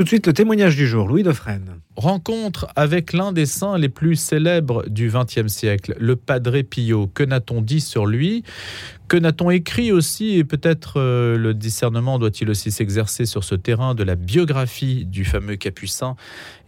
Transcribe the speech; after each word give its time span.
Tout 0.00 0.04
de 0.04 0.08
suite, 0.08 0.26
le 0.28 0.32
témoignage 0.32 0.76
du 0.76 0.86
jour, 0.86 1.06
Louis 1.06 1.22
Dauphren. 1.22 1.82
Rencontre 1.94 2.68
avec 2.74 3.12
l'un 3.12 3.32
des 3.32 3.44
saints 3.44 3.76
les 3.76 3.90
plus 3.90 4.16
célèbres 4.16 4.88
du 4.88 5.10
XXe 5.12 5.48
siècle, 5.48 5.94
le 6.00 6.16
Padre 6.16 6.62
Pio. 6.62 7.06
Que 7.06 7.22
n'a-t-on 7.22 7.60
dit 7.60 7.82
sur 7.82 8.06
lui? 8.06 8.42
Que 9.08 9.18
n'a-t-on 9.18 9.50
écrit 9.50 9.92
aussi? 9.92 10.38
Et 10.38 10.44
peut-être 10.44 10.94
euh, 10.98 11.36
le 11.36 11.52
discernement 11.52 12.18
doit-il 12.18 12.48
aussi 12.48 12.70
s'exercer 12.70 13.26
sur 13.26 13.44
ce 13.44 13.54
terrain 13.54 13.94
de 13.94 14.02
la 14.02 14.14
biographie 14.14 15.04
du 15.04 15.26
fameux 15.26 15.56
Capucin. 15.56 16.16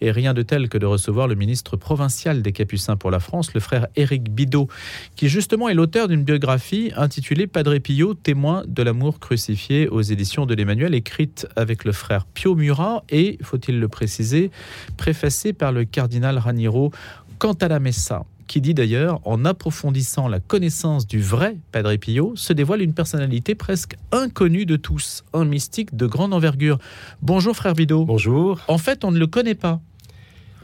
Et 0.05 0.11
rien 0.11 0.34
de 0.34 0.43
tel 0.43 0.69
que 0.69 0.79
de 0.79 0.84
recevoir 0.84 1.29
le 1.29 1.37
ministre 1.37 1.77
provincial 1.77 2.43
des 2.43 2.50
Capucins 2.50 2.96
pour 2.96 3.12
la 3.12 3.21
France, 3.21 3.55
le 3.55 3.61
frère 3.61 3.87
Éric 3.95 4.32
Bidot, 4.32 4.67
qui 5.14 5.29
justement 5.29 5.68
est 5.68 5.75
l'auteur 5.75 6.09
d'une 6.09 6.25
biographie 6.25 6.91
intitulée 6.96 7.46
Padre 7.46 7.79
Pio, 7.79 8.14
témoin 8.14 8.64
de 8.67 8.82
l'amour 8.82 9.21
crucifié 9.21 9.86
aux 9.86 10.03
éditions 10.03 10.45
de 10.45 10.57
l'Emmanuel, 10.57 10.96
écrite 10.96 11.46
avec 11.54 11.85
le 11.85 11.93
frère 11.93 12.27
Pio 12.27 12.57
Murat 12.57 13.04
et, 13.11 13.39
faut-il 13.43 13.79
le 13.79 13.86
préciser, 13.86 14.50
préfacée 14.96 15.53
par 15.53 15.71
le 15.71 15.85
cardinal 15.85 16.36
Raniero 16.36 16.91
quant 17.39 17.53
à 17.53 17.69
la 17.69 17.79
Messa 17.79 18.25
qui 18.49 18.61
dit 18.61 18.75
d'ailleurs, 18.75 19.21
en 19.25 19.46
approfondissant 19.46 20.29
la 20.29 20.39
connaissance 20.39 21.07
du 21.07 21.22
vrai 21.22 21.57
Padre 21.71 21.94
Pio, 21.96 22.35
se 22.36 22.53
dévoile 22.53 22.82
une 22.82 22.93
personnalité 22.93 23.55
presque 23.55 23.96
inconnue 24.11 24.66
de 24.66 24.77
tous, 24.77 25.25
un 25.32 25.46
mystique 25.46 25.96
de 25.96 26.07
grande 26.07 26.35
envergure. 26.35 26.79
Bonjour 27.22 27.57
frère 27.57 27.72
Bidot. 27.72 28.05
Bonjour. 28.05 28.61
En 28.69 28.77
fait, 28.77 29.05
on 29.05 29.11
ne 29.11 29.19
le 29.19 29.27
connaît 29.27 29.55
pas. 29.55 29.80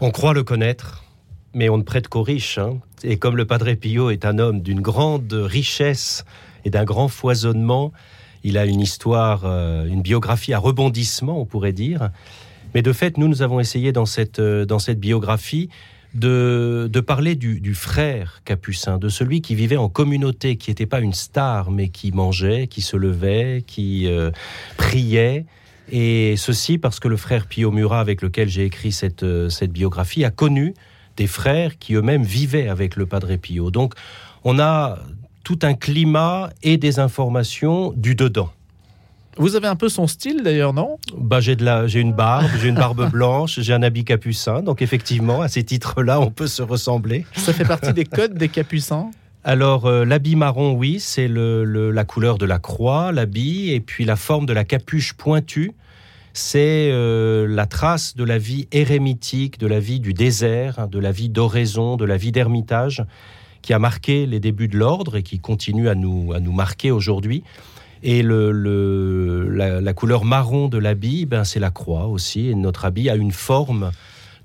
On 0.01 0.13
croit 0.13 0.33
le 0.33 0.45
connaître, 0.45 1.05
mais 1.55 1.69
on 1.69 1.77
ne 1.77 1.83
prête 1.83 2.07
qu'aux 2.07 2.23
riches. 2.23 2.59
Hein. 2.59 2.79
Et 3.03 3.19
comme 3.19 3.37
le 3.37 3.47
Padre 3.47 3.73
Pio 3.75 4.11
est 4.11 4.25
un 4.25 4.39
homme 4.39 4.61
d'une 4.61 4.81
grande 4.81 5.33
richesse 5.33 6.25
et 6.65 6.71
d'un 6.71 6.85
grand 6.85 7.09
foisonnement, 7.09 7.93
il 8.45 8.59
a 8.59 8.65
une 8.65 8.81
histoire, 8.81 9.43
euh, 9.45 9.87
une 9.87 10.03
biographie 10.03 10.53
à 10.53 10.61
rebondissement, 10.61 11.41
on 11.41 11.45
pourrait 11.45 11.73
dire. 11.73 12.11
Mais 12.75 12.83
de 12.83 12.93
fait, 12.93 13.19
nous, 13.19 13.27
nous 13.27 13.43
avons 13.43 13.59
essayé 13.59 13.91
dans 13.91 14.07
cette, 14.07 14.39
euh, 14.39 14.65
dans 14.65 14.79
cette 14.79 15.01
biographie 15.01 15.69
de, 16.15 16.89
de 16.91 17.01
parler 17.01 17.35
du, 17.35 17.75
frère 17.75 18.41
capucin, 18.45 18.99
de 18.99 19.09
celui 19.09 19.41
qui 19.41 19.57
vivait 19.57 19.77
en 19.77 19.89
communauté, 19.89 20.57
qui 20.57 20.71
n'était 20.71 20.87
pas 20.87 21.01
une 21.01 21.13
star, 21.13 21.73
mais 21.73 21.89
qui 21.89 22.13
mangeait, 22.13 22.69
qui 22.69 22.83
se 22.83 22.97
levait, 22.97 23.65
qui 23.67 24.07
euh, 24.07 24.31
priait. 24.77 25.45
Et 25.91 26.35
ceci 26.37 26.79
parce 26.79 27.01
que 27.01 27.09
le 27.09 27.17
frère 27.17 27.47
Pio 27.47 27.71
Murat, 27.71 28.01
avec 28.01 28.23
lequel 28.23 28.49
j'ai 28.49 28.65
écrit 28.65 28.93
cette, 28.93 29.23
euh, 29.23 29.49
cette 29.49 29.73
biographie, 29.73 30.25
a 30.25 30.31
connu 30.31 30.75
des 31.17 31.27
frères 31.27 31.79
qui 31.79 31.95
eux-mêmes 31.95 32.23
vivaient 32.23 32.69
avec 32.69 32.97
le 32.97 33.07
Padre 33.07 33.35
Pio. 33.37 33.71
Donc, 33.71 33.95
on 34.45 34.59
a 34.59 34.99
tout 35.45 35.59
un 35.63 35.75
climat 35.75 36.51
et 36.63 36.77
des 36.77 36.99
informations 36.99 37.93
du 37.97 38.15
dedans. 38.15 38.51
Vous 39.39 39.55
avez 39.55 39.69
un 39.69 39.77
peu 39.77 39.89
son 39.89 40.09
style 40.09 40.43
d'ailleurs, 40.43 40.73
non? 40.73 40.99
Bah, 41.17 41.41
J'ai 41.41 41.53
une 41.53 42.13
barbe, 42.13 42.51
j'ai 42.61 42.69
une 42.69 42.75
barbe 42.75 43.09
blanche, 43.13 43.61
j'ai 43.61 43.73
un 43.73 43.83
habit 43.83 44.05
capucin. 44.05 44.63
Donc 44.63 44.83
effectivement, 44.83 45.43
à 45.43 45.49
ces 45.49 45.63
titres-là, 45.63 46.21
on 46.21 46.31
peut 46.31 46.49
se 46.49 46.61
ressembler. 46.61 47.25
Ça 47.37 47.53
fait 47.53 47.65
partie 47.65 47.93
des 47.93 48.05
codes 48.05 48.35
des 48.35 48.49
capucins? 48.49 49.11
Alors, 49.45 49.87
euh, 49.87 50.05
l'habit 50.05 50.37
marron, 50.37 50.73
oui, 50.73 50.99
c'est 51.01 51.29
la 51.29 52.05
couleur 52.05 52.39
de 52.39 52.45
la 52.45 52.59
croix, 52.59 53.13
l'habit, 53.13 53.71
et 53.73 53.81
puis 53.81 54.05
la 54.05 54.17
forme 54.17 54.47
de 54.47 54.53
la 54.53 54.65
capuche 54.65 55.15
pointue, 55.15 55.73
c'est 56.33 56.91
euh, 56.93 57.47
la 57.49 57.67
trace 57.67 58.17
de 58.17 58.25
la 58.25 58.39
vie 58.39 58.69
érémitique, 58.73 59.59
de 59.59 59.67
la 59.67 59.81
vie 59.81 60.01
du 60.01 60.13
désert, 60.13 60.89
de 60.89 60.99
la 60.99 61.13
vie 61.13 61.29
d'oraison, 61.29 61.97
de 61.97 62.05
la 62.05 62.17
vie 62.17 62.33
d'ermitage, 62.33 63.05
qui 63.63 63.73
a 63.73 63.79
marqué 63.79 64.27
les 64.27 64.41
débuts 64.41 64.69
de 64.69 64.77
l'ordre 64.77 65.17
et 65.17 65.23
qui 65.23 65.39
continue 65.39 65.89
à 65.89 65.95
nous, 65.95 66.33
marquer 66.53 66.91
aujourd'hui. 66.91 67.43
Et 68.03 68.23
la, 68.23 69.93
couleur 69.95 70.25
marron 70.25 70.69
de 70.69 70.79
l'habit, 70.79 71.27
ben, 71.27 71.45
c'est 71.45 71.61
la 71.61 71.71
croix 71.71 72.07
aussi. 72.07 72.49
Et 72.49 72.55
notre 72.55 72.85
habit 72.85 73.11
a 73.11 73.17
une 73.17 73.33
forme 73.33 73.91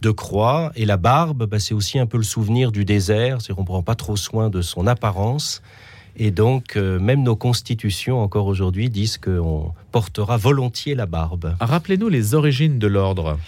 de 0.04 0.12
croix. 0.12 0.72
Et 0.76 0.86
la 0.86 0.98
barbe, 0.98 1.46
ben, 1.48 1.60
c'est 1.60 1.74
aussi 1.74 1.98
un 1.98 2.06
peu 2.06 2.18
le 2.18 2.24
souvenir 2.24 2.72
du 2.72 2.86
désert. 2.86 3.42
C'est 3.42 3.54
qu'on 3.54 3.62
ne 3.62 3.66
prend 3.66 3.82
pas 3.82 3.96
trop 3.96 4.16
soin 4.16 4.50
de 4.50 4.62
son 4.62 4.86
apparence. 4.86 5.64
Et 6.16 6.30
donc, 6.30 6.76
euh, 6.76 7.00
même 7.00 7.24
nos 7.24 7.36
constitutions, 7.36 8.22
encore 8.22 8.46
aujourd'hui, 8.46 8.90
disent 8.90 9.18
qu'on 9.18 9.72
portera 9.92 10.38
volontiers 10.38 10.94
la 10.94 11.08
barbe. 11.08 11.56
Rappelez-nous 11.60 12.10
les 12.10 12.36
origines 12.36 12.78
de 12.78 12.86
l'ordre. 12.86 13.40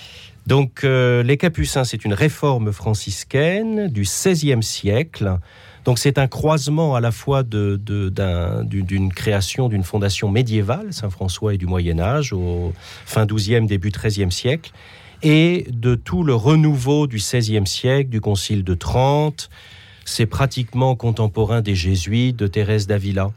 Donc, 0.47 0.83
euh, 0.83 1.21
les 1.21 1.37
Capucins, 1.37 1.83
c'est 1.83 2.05
une 2.05 2.13
réforme 2.13 2.71
franciscaine 2.71 3.87
du 3.87 4.01
XVIe 4.01 4.63
siècle. 4.63 5.37
Donc 5.85 5.99
c'est 5.99 6.17
un 6.17 6.27
croisement 6.27 6.95
à 6.95 6.99
la 6.99 7.11
fois 7.11 7.43
d'une 7.43 7.77
de, 7.77 9.13
création 9.13 9.69
d'une 9.69 9.83
fondation 9.83 10.31
médiévale, 10.31 10.91
Saint-François 10.91 11.53
et 11.53 11.57
du 11.59 11.67
Moyen 11.67 11.99
Âge, 11.99 12.33
au 12.33 12.73
fin 13.05 13.27
XIIe, 13.27 13.67
début 13.67 13.91
XIIIe 13.91 14.31
siècle, 14.31 14.71
et 15.23 15.67
de 15.71 15.95
tout 15.95 16.23
le 16.23 16.35
renouveau 16.35 17.07
du 17.07 17.17
XVIe 17.17 17.65
siècle, 17.65 18.09
du 18.09 18.21
Concile 18.21 18.63
de 18.63 18.73
Trente. 18.73 19.49
C'est 20.05 20.25
pratiquement 20.25 20.95
contemporain 20.95 21.61
des 21.61 21.75
Jésuites, 21.75 22.37
de 22.37 22.47
Thérèse 22.47 22.87
d'Avila. 22.87 23.31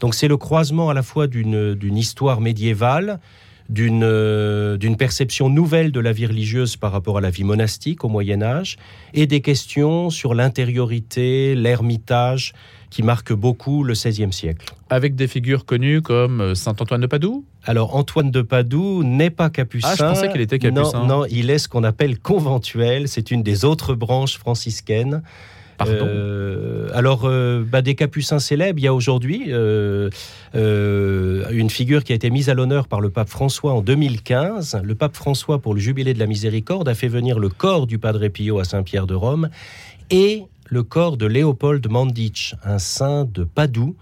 Donc 0.00 0.14
c'est 0.14 0.28
le 0.28 0.36
croisement 0.36 0.90
à 0.90 0.94
la 0.94 1.02
fois 1.02 1.26
d'une 1.26 1.96
histoire 1.96 2.40
médiévale, 2.40 3.20
d'une 3.68 4.02
euh, 4.04 4.94
perception 4.98 5.48
nouvelle 5.48 5.92
de 5.92 6.00
la 6.00 6.12
vie 6.12 6.26
religieuse 6.26 6.76
par 6.76 6.92
rapport 6.92 7.18
à 7.18 7.20
la 7.20 7.30
vie 7.30 7.44
monastique 7.44 8.04
au 8.04 8.08
Moyen 8.08 8.42
Âge, 8.42 8.76
et 9.14 9.26
des 9.26 9.40
questions 9.40 10.10
sur 10.10 10.34
l'intériorité, 10.34 11.54
l'ermitage, 11.54 12.52
qui 12.92 13.02
marquent 13.02 13.32
beaucoup 13.32 13.84
le 13.84 13.94
XVIe 13.94 14.32
siècle. 14.32 14.66
Avec 14.90 15.14
des 15.14 15.26
figures 15.26 15.64
connues 15.64 16.02
comme 16.02 16.40
euh, 16.40 16.54
Saint 16.54 16.76
Antoine 16.78 17.00
de 17.00 17.06
Padoue? 17.06 17.44
Alors 17.64 17.96
Antoine 17.96 18.30
de 18.30 18.42
Padoue 18.42 19.02
n'est 19.02 19.30
pas 19.30 19.48
capucin. 19.48 19.88
Ah, 19.90 19.94
je 19.98 20.02
pensais 20.04 20.30
qu'il 20.30 20.42
était 20.42 20.58
capucin. 20.58 21.00
Non, 21.00 21.06
non, 21.06 21.26
il 21.30 21.50
est 21.50 21.58
ce 21.58 21.68
qu'on 21.68 21.84
appelle 21.84 22.18
conventuel, 22.18 23.08
c'est 23.08 23.30
une 23.30 23.42
des 23.42 23.64
autres 23.64 23.94
branches 23.94 24.36
franciscaines. 24.38 25.22
Euh, 25.88 26.88
alors, 26.94 27.22
euh, 27.24 27.64
bah, 27.66 27.82
des 27.82 27.94
capucins 27.94 28.38
célèbres, 28.38 28.78
il 28.78 28.84
y 28.84 28.86
a 28.86 28.94
aujourd'hui 28.94 29.46
euh, 29.48 30.10
une 30.54 31.70
figure 31.70 32.04
qui 32.04 32.12
a 32.12 32.14
été 32.14 32.30
mise 32.30 32.48
à 32.50 32.54
l'honneur 32.54 32.88
par 32.88 33.00
le 33.00 33.10
pape 33.10 33.28
François 33.28 33.72
en 33.72 33.80
2015. 33.80 34.80
Le 34.84 34.94
pape 34.94 35.16
François, 35.16 35.58
pour 35.58 35.74
le 35.74 35.80
jubilé 35.80 36.14
de 36.14 36.18
la 36.18 36.26
miséricorde, 36.26 36.88
a 36.88 36.94
fait 36.94 37.08
venir 37.08 37.38
le 37.38 37.48
corps 37.48 37.86
du 37.86 37.98
Padre 37.98 38.28
Pio 38.28 38.58
à 38.58 38.64
Saint-Pierre 38.64 39.06
de 39.06 39.14
Rome 39.14 39.48
et 40.10 40.44
le 40.72 40.82
corps 40.82 41.18
de 41.18 41.26
Léopold 41.26 41.86
Mandic, 41.90 42.54
un 42.64 42.78
saint 42.78 43.26
de 43.26 43.44
Padoue, 43.44 43.94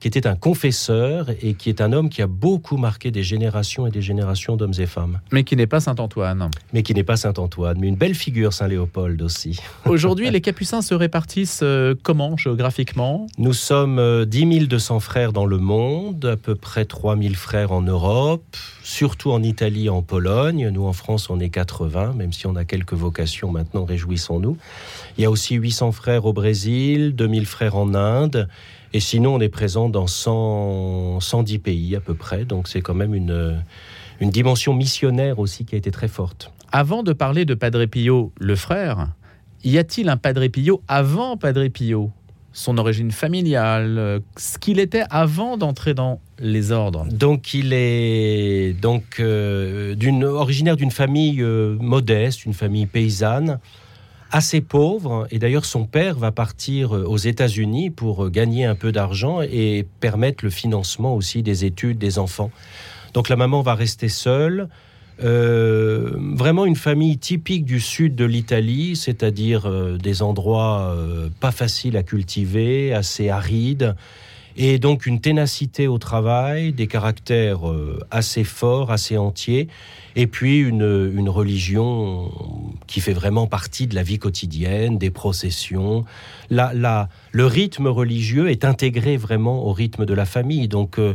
qui 0.00 0.08
était 0.08 0.26
un 0.26 0.36
confesseur 0.36 1.26
et 1.42 1.54
qui 1.54 1.68
est 1.68 1.80
un 1.80 1.92
homme 1.92 2.08
qui 2.08 2.22
a 2.22 2.26
beaucoup 2.26 2.76
marqué 2.76 3.10
des 3.10 3.22
générations 3.22 3.86
et 3.86 3.90
des 3.90 4.02
générations 4.02 4.56
d'hommes 4.56 4.74
et 4.78 4.86
femmes. 4.86 5.20
Mais 5.32 5.44
qui 5.44 5.56
n'est 5.56 5.66
pas 5.66 5.80
Saint-Antoine. 5.80 6.50
Mais 6.72 6.82
qui 6.82 6.94
n'est 6.94 7.04
pas 7.04 7.16
Saint-Antoine, 7.16 7.78
mais 7.80 7.88
une 7.88 7.96
belle 7.96 8.14
figure 8.14 8.52
Saint-Léopold 8.52 9.20
aussi. 9.22 9.58
Aujourd'hui, 9.86 10.30
les 10.30 10.40
capucins 10.40 10.82
se 10.82 10.94
répartissent 10.94 11.60
euh, 11.62 11.94
comment 12.02 12.36
géographiquement? 12.36 13.26
Nous 13.38 13.52
sommes 13.52 13.98
euh, 13.98 14.24
10 14.24 14.68
200 14.68 15.00
frères 15.00 15.32
dans 15.32 15.46
le 15.46 15.58
monde, 15.58 16.24
à 16.24 16.36
peu 16.36 16.54
près 16.54 16.84
3 16.84 17.16
000 17.16 17.34
frères 17.34 17.72
en 17.72 17.82
Europe, 17.82 18.56
surtout 18.82 19.30
en 19.30 19.42
Italie 19.42 19.88
en 19.88 20.02
Pologne. 20.02 20.70
Nous, 20.72 20.84
en 20.84 20.92
France, 20.92 21.30
on 21.30 21.40
est 21.40 21.50
80, 21.50 22.14
même 22.14 22.32
si 22.32 22.46
on 22.46 22.56
a 22.56 22.64
quelques 22.64 22.94
vocations 22.94 23.50
maintenant, 23.50 23.84
réjouissons-nous. 23.84 24.56
Il 25.16 25.22
y 25.22 25.24
a 25.24 25.30
aussi 25.30 25.54
800 25.54 25.92
frères 25.92 26.24
au 26.24 26.32
Brésil, 26.32 27.14
2000 27.14 27.46
frères 27.46 27.76
en 27.76 27.94
Inde. 27.94 28.48
Et 28.94 29.00
sinon, 29.00 29.34
on 29.34 29.40
est 29.40 29.48
présent 29.48 29.88
dans 29.88 30.06
100, 30.06 31.20
110 31.20 31.58
pays 31.58 31.96
à 31.96 32.00
peu 32.00 32.14
près. 32.14 32.44
Donc 32.44 32.68
c'est 32.68 32.80
quand 32.80 32.94
même 32.94 33.14
une, 33.14 33.62
une 34.20 34.30
dimension 34.30 34.74
missionnaire 34.74 35.38
aussi 35.38 35.64
qui 35.64 35.74
a 35.74 35.78
été 35.78 35.90
très 35.90 36.08
forte. 36.08 36.52
Avant 36.72 37.02
de 37.02 37.12
parler 37.12 37.44
de 37.44 37.54
Padre 37.54 37.84
Pio, 37.86 38.32
le 38.38 38.56
frère, 38.56 39.08
y 39.64 39.78
a-t-il 39.78 40.08
un 40.08 40.16
Padre 40.16 40.46
Pio 40.48 40.82
avant 40.88 41.36
Padre 41.36 41.66
Pio? 41.68 42.10
Son 42.52 42.78
origine 42.78 43.12
familiale, 43.12 44.20
ce 44.36 44.58
qu'il 44.58 44.80
était 44.80 45.04
avant 45.10 45.56
d'entrer 45.56 45.94
dans 45.94 46.20
les 46.38 46.72
ordres? 46.72 47.06
Donc 47.10 47.54
il 47.54 47.72
est 47.72 48.72
donc 48.80 49.20
euh, 49.20 49.94
d'une 49.94 50.24
originaire 50.24 50.76
d'une 50.76 50.90
famille 50.90 51.40
euh, 51.40 51.76
modeste, 51.78 52.46
une 52.46 52.54
famille 52.54 52.86
paysanne 52.86 53.60
assez 54.30 54.60
pauvre. 54.60 55.26
Et 55.30 55.38
d'ailleurs, 55.38 55.64
son 55.64 55.84
père 55.84 56.16
va 56.16 56.32
partir 56.32 56.92
aux 56.92 57.16
États-Unis 57.16 57.90
pour 57.90 58.30
gagner 58.30 58.64
un 58.64 58.74
peu 58.74 58.92
d'argent 58.92 59.40
et 59.40 59.86
permettre 60.00 60.44
le 60.44 60.50
financement 60.50 61.14
aussi 61.14 61.42
des 61.42 61.64
études 61.64 61.98
des 61.98 62.18
enfants. 62.18 62.50
Donc 63.14 63.28
la 63.28 63.36
maman 63.36 63.62
va 63.62 63.74
rester 63.74 64.08
seule. 64.08 64.68
Euh, 65.22 66.12
vraiment 66.16 66.64
une 66.64 66.76
famille 66.76 67.18
typique 67.18 67.64
du 67.64 67.80
sud 67.80 68.14
de 68.14 68.24
l'Italie, 68.24 68.94
c'est-à-dire 68.94 69.66
euh, 69.66 69.96
des 69.96 70.22
endroits 70.22 70.92
euh, 70.94 71.28
pas 71.40 71.50
faciles 71.50 71.96
à 71.96 72.04
cultiver, 72.04 72.94
assez 72.94 73.28
arides, 73.28 73.96
et 74.56 74.78
donc 74.78 75.06
une 75.06 75.20
ténacité 75.20 75.86
au 75.88 75.98
travail, 75.98 76.72
des 76.72 76.86
caractères 76.86 77.68
euh, 77.68 77.98
assez 78.10 78.44
forts, 78.44 78.92
assez 78.92 79.16
entiers, 79.16 79.68
et 80.14 80.26
puis 80.26 80.58
une, 80.58 81.12
une, 81.16 81.28
religion 81.28 82.30
qui 82.88 83.00
fait 83.00 83.12
vraiment 83.12 83.46
partie 83.46 83.86
de 83.86 83.94
la 83.94 84.02
vie 84.02 84.18
quotidienne, 84.18 84.98
des 84.98 85.10
processions. 85.10 86.04
La, 86.50 86.72
la, 86.74 87.08
le 87.30 87.46
rythme 87.46 87.86
religieux 87.86 88.50
est 88.50 88.64
intégré 88.64 89.16
vraiment 89.16 89.64
au 89.64 89.72
rythme 89.72 90.06
de 90.06 90.14
la 90.14 90.24
famille, 90.24 90.66
donc 90.66 90.98
euh, 90.98 91.14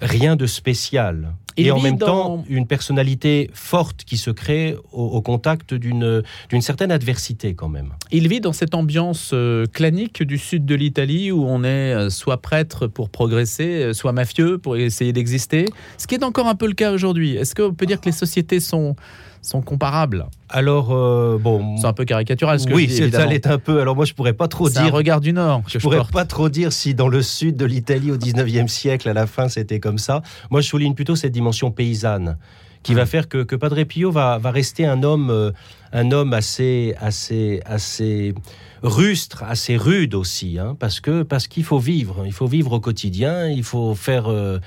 rien 0.00 0.34
de 0.34 0.46
spécial. 0.46 1.34
Et 1.56 1.70
en 1.70 1.80
même 1.80 1.96
dans- 1.96 2.06
temps 2.06 2.44
une 2.48 2.66
personnalité 2.66 3.50
forte 3.54 4.04
qui 4.04 4.16
se 4.16 4.30
crée 4.30 4.76
au, 4.92 5.02
au 5.04 5.20
contact 5.22 5.74
d'une 5.74 6.22
certaine 6.60 6.90
adversité 6.92 7.54
quand 7.54 7.68
même. 7.68 7.90
Il 8.10 8.28
vit 8.28 8.40
dans 8.40 8.52
cette 8.52 8.74
ambiance 8.74 9.30
euh, 9.32 9.66
clanique 9.66 10.22
du 10.22 10.38
sud 10.38 10.64
de 10.64 10.74
l'Italie 10.74 11.30
où 11.32 11.44
on 11.46 11.64
est 11.64 11.66
euh, 11.94 12.10
soit 12.10 12.40
prêtre 12.42 12.86
pour 12.86 13.10
progresser, 13.10 13.82
euh, 13.84 13.92
soit 13.92 14.12
mafieux 14.12 14.58
pour 14.58 14.76
essayer 14.76 15.12
d'exister. 15.12 15.66
Ce 15.98 16.06
qui 16.06 16.14
est 16.14 16.24
encore 16.24 16.46
un 16.48 16.54
peu 16.54 16.66
le 16.66 16.74
cas 16.74 16.92
aujourd'hui. 16.92 17.36
Est-ce 17.36 17.54
qu'on 17.54 17.74
peut 17.74 17.86
dire 17.86 18.00
que 18.00 18.06
les 18.06 18.12
sociétés 18.12 18.60
sont, 18.60 18.94
sont 19.40 19.62
comparables? 19.62 20.26
Alors 20.54 20.92
euh, 20.92 21.38
bon, 21.38 21.78
C'est 21.78 21.86
un 21.86 21.94
peu 21.94 22.04
caricatural 22.04 22.60
ce 22.60 22.66
que 22.66 22.74
oui, 22.74 22.82
je 22.84 22.88
dis, 22.88 22.96
c'est- 22.96 23.10
ça 23.12 23.24
l'est 23.24 23.46
un 23.46 23.56
peu. 23.58 23.80
Alors 23.80 23.96
moi 23.96 24.04
je 24.04 24.12
pourrais 24.12 24.34
pas 24.34 24.48
trop 24.48 24.68
C'est 24.68 24.78
un 24.80 24.84
dire. 24.84 24.92
regard 24.92 25.20
du 25.22 25.32
Nord 25.32 25.62
que 25.64 25.70
Je 25.70 25.78
je 25.78 25.82
pourrais 25.82 25.96
porte. 25.96 26.12
pas 26.12 26.26
trop 26.26 26.50
dire 26.50 26.72
si 26.74 26.94
dans 26.94 27.08
le 27.08 27.22
sud 27.22 27.56
de 27.56 27.64
l'Italie 27.64 28.10
au 28.12 28.18
19e 28.18 28.68
siècle, 28.68 29.08
à 29.08 29.14
la 29.14 29.26
fin, 29.26 29.48
c'était 29.48 29.80
comme 29.80 29.96
ça. 29.96 30.20
Moi, 30.50 30.60
je 30.60 30.68
souligne 30.68 30.92
plutôt 30.94 31.16
cette 31.16 31.32
dimension 31.32 31.41
paysanne 31.74 32.38
qui 32.82 32.94
va 32.94 33.06
faire 33.06 33.28
que, 33.28 33.44
que 33.44 33.56
Padre 33.56 33.84
Pio 33.84 34.10
va, 34.10 34.38
va 34.38 34.50
rester 34.50 34.84
un 34.86 35.02
homme, 35.02 35.30
euh, 35.30 35.52
un 35.92 36.10
homme 36.10 36.32
assez, 36.32 36.94
assez, 37.00 37.60
assez 37.64 38.34
rustre, 38.82 39.44
assez 39.44 39.76
rude 39.76 40.14
aussi, 40.14 40.58
hein, 40.58 40.76
parce 40.78 41.00
que 41.00 41.22
parce 41.22 41.46
qu'il 41.46 41.64
faut 41.64 41.78
vivre, 41.78 42.24
il 42.26 42.32
faut 42.32 42.46
vivre 42.46 42.72
au 42.72 42.80
quotidien, 42.80 43.48
il 43.48 43.62
faut 43.62 43.94
faire 43.94 44.26
euh, 44.28 44.58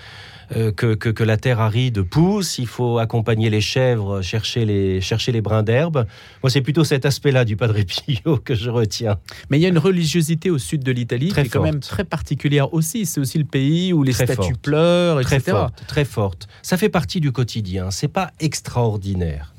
euh, 0.56 0.72
que, 0.72 0.94
que, 0.94 1.10
que 1.10 1.24
la 1.24 1.38
terre 1.38 1.60
aride 1.60 2.04
pousse, 2.04 2.60
il 2.60 2.68
faut 2.68 3.00
accompagner 3.00 3.50
les 3.50 3.62
chèvres, 3.62 4.22
chercher 4.22 4.64
les, 4.66 5.02
chercher 5.02 5.32
les 5.32 5.42
brins 5.42 5.64
d'herbe. 5.64 6.06
Moi, 6.44 6.50
c'est 6.50 6.62
plutôt 6.62 6.84
cet 6.84 7.06
aspect-là 7.06 7.46
du 7.46 7.58
Padre 7.58 7.80
Pio 7.82 8.38
que 8.44 8.54
je 8.54 8.70
retiens. 8.70 9.18
Mais 9.50 9.58
il 9.58 9.62
y 9.62 9.66
a 9.66 9.70
une 9.70 9.80
religiosité 9.80 10.52
au 10.52 10.60
sud 10.60 10.84
de 10.84 10.92
l'Italie 10.92 11.28
qui 11.28 11.34
Très 11.34 11.46
est 11.46 11.50
quand 11.50 11.64
même 11.64 11.80
très 11.80 12.04
particulière 12.04 12.74
aussi. 12.74 13.06
C'est 13.08 13.20
aussi 13.20 13.40
le 13.40 13.46
pays 13.46 13.92
où 13.92 14.04
les 14.04 14.14
Très 14.14 14.26
statues 14.26 14.50
forte. 14.50 14.62
pleurent, 14.62 15.22
très 15.22 15.38
etc. 15.38 15.52
forte, 15.52 15.84
très 15.88 16.06
forte. 16.06 16.48
Ça 16.62 16.78
fait 16.78 16.90
partie 16.90 17.20
du 17.20 17.32
quotidien. 17.32 17.90
C'est 17.90 18.08
pas 18.08 18.32
extraordinaire. 18.40 19.55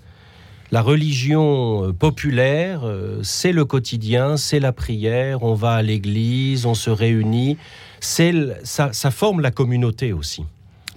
La 0.73 0.83
religion 0.83 1.89
euh, 1.89 1.93
populaire, 1.93 2.81
euh, 2.85 3.21
c'est 3.23 3.53
le 3.53 3.65
quotidien, 3.65 4.37
c'est 4.37 4.61
la 4.61 4.73
prière. 4.73 5.43
On 5.43 5.55
va 5.55 5.75
à 5.75 5.83
l'église, 5.83 6.67
on 6.67 6.75
se 6.75 6.91
réunit. 6.91 7.57
Ça, 8.01 8.93
ça 8.93 9.11
forme 9.11 9.41
la 9.41 9.51
communauté 9.51 10.13
aussi. 10.13 10.45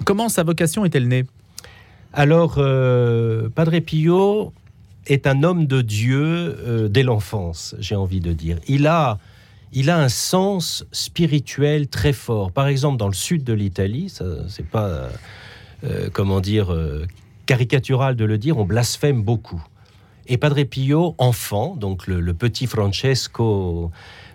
Comment 0.05 0.29
sa 0.29 0.43
vocation 0.43 0.85
est-elle 0.85 1.07
née? 1.07 1.25
Alors, 2.13 2.55
euh, 2.57 3.49
Padre 3.49 3.79
Pio 3.79 4.53
est 5.05 5.27
un 5.27 5.43
homme 5.43 5.67
de 5.67 5.81
Dieu 5.81 6.23
euh, 6.23 6.87
dès 6.87 7.03
l'enfance, 7.03 7.75
j'ai 7.79 7.95
envie 7.95 8.19
de 8.19 8.33
dire. 8.33 8.57
Il 8.67 8.87
a, 8.87 9.19
il 9.73 9.89
a 9.89 9.97
un 9.99 10.09
sens 10.09 10.85
spirituel 10.91 11.87
très 11.87 12.13
fort. 12.13 12.51
Par 12.51 12.67
exemple, 12.67 12.97
dans 12.97 13.07
le 13.07 13.13
sud 13.13 13.43
de 13.43 13.53
l'Italie, 13.53 14.09
ça, 14.09 14.25
c'est 14.47 14.65
pas, 14.65 15.09
euh, 15.83 16.09
comment 16.11 16.41
dire, 16.41 16.75
caricatural 17.49 18.15
de 18.15 18.25
le 18.25 18.37
dire, 18.37 18.59
on 18.59 18.63
blasphème 18.63 19.23
beaucoup. 19.23 19.63
Et 20.27 20.37
Padre 20.37 20.61
Pio, 20.61 21.15
enfant, 21.17 21.75
donc 21.75 22.05
le, 22.05 22.31
petit 22.35 22.67
Francesco, 22.67 23.89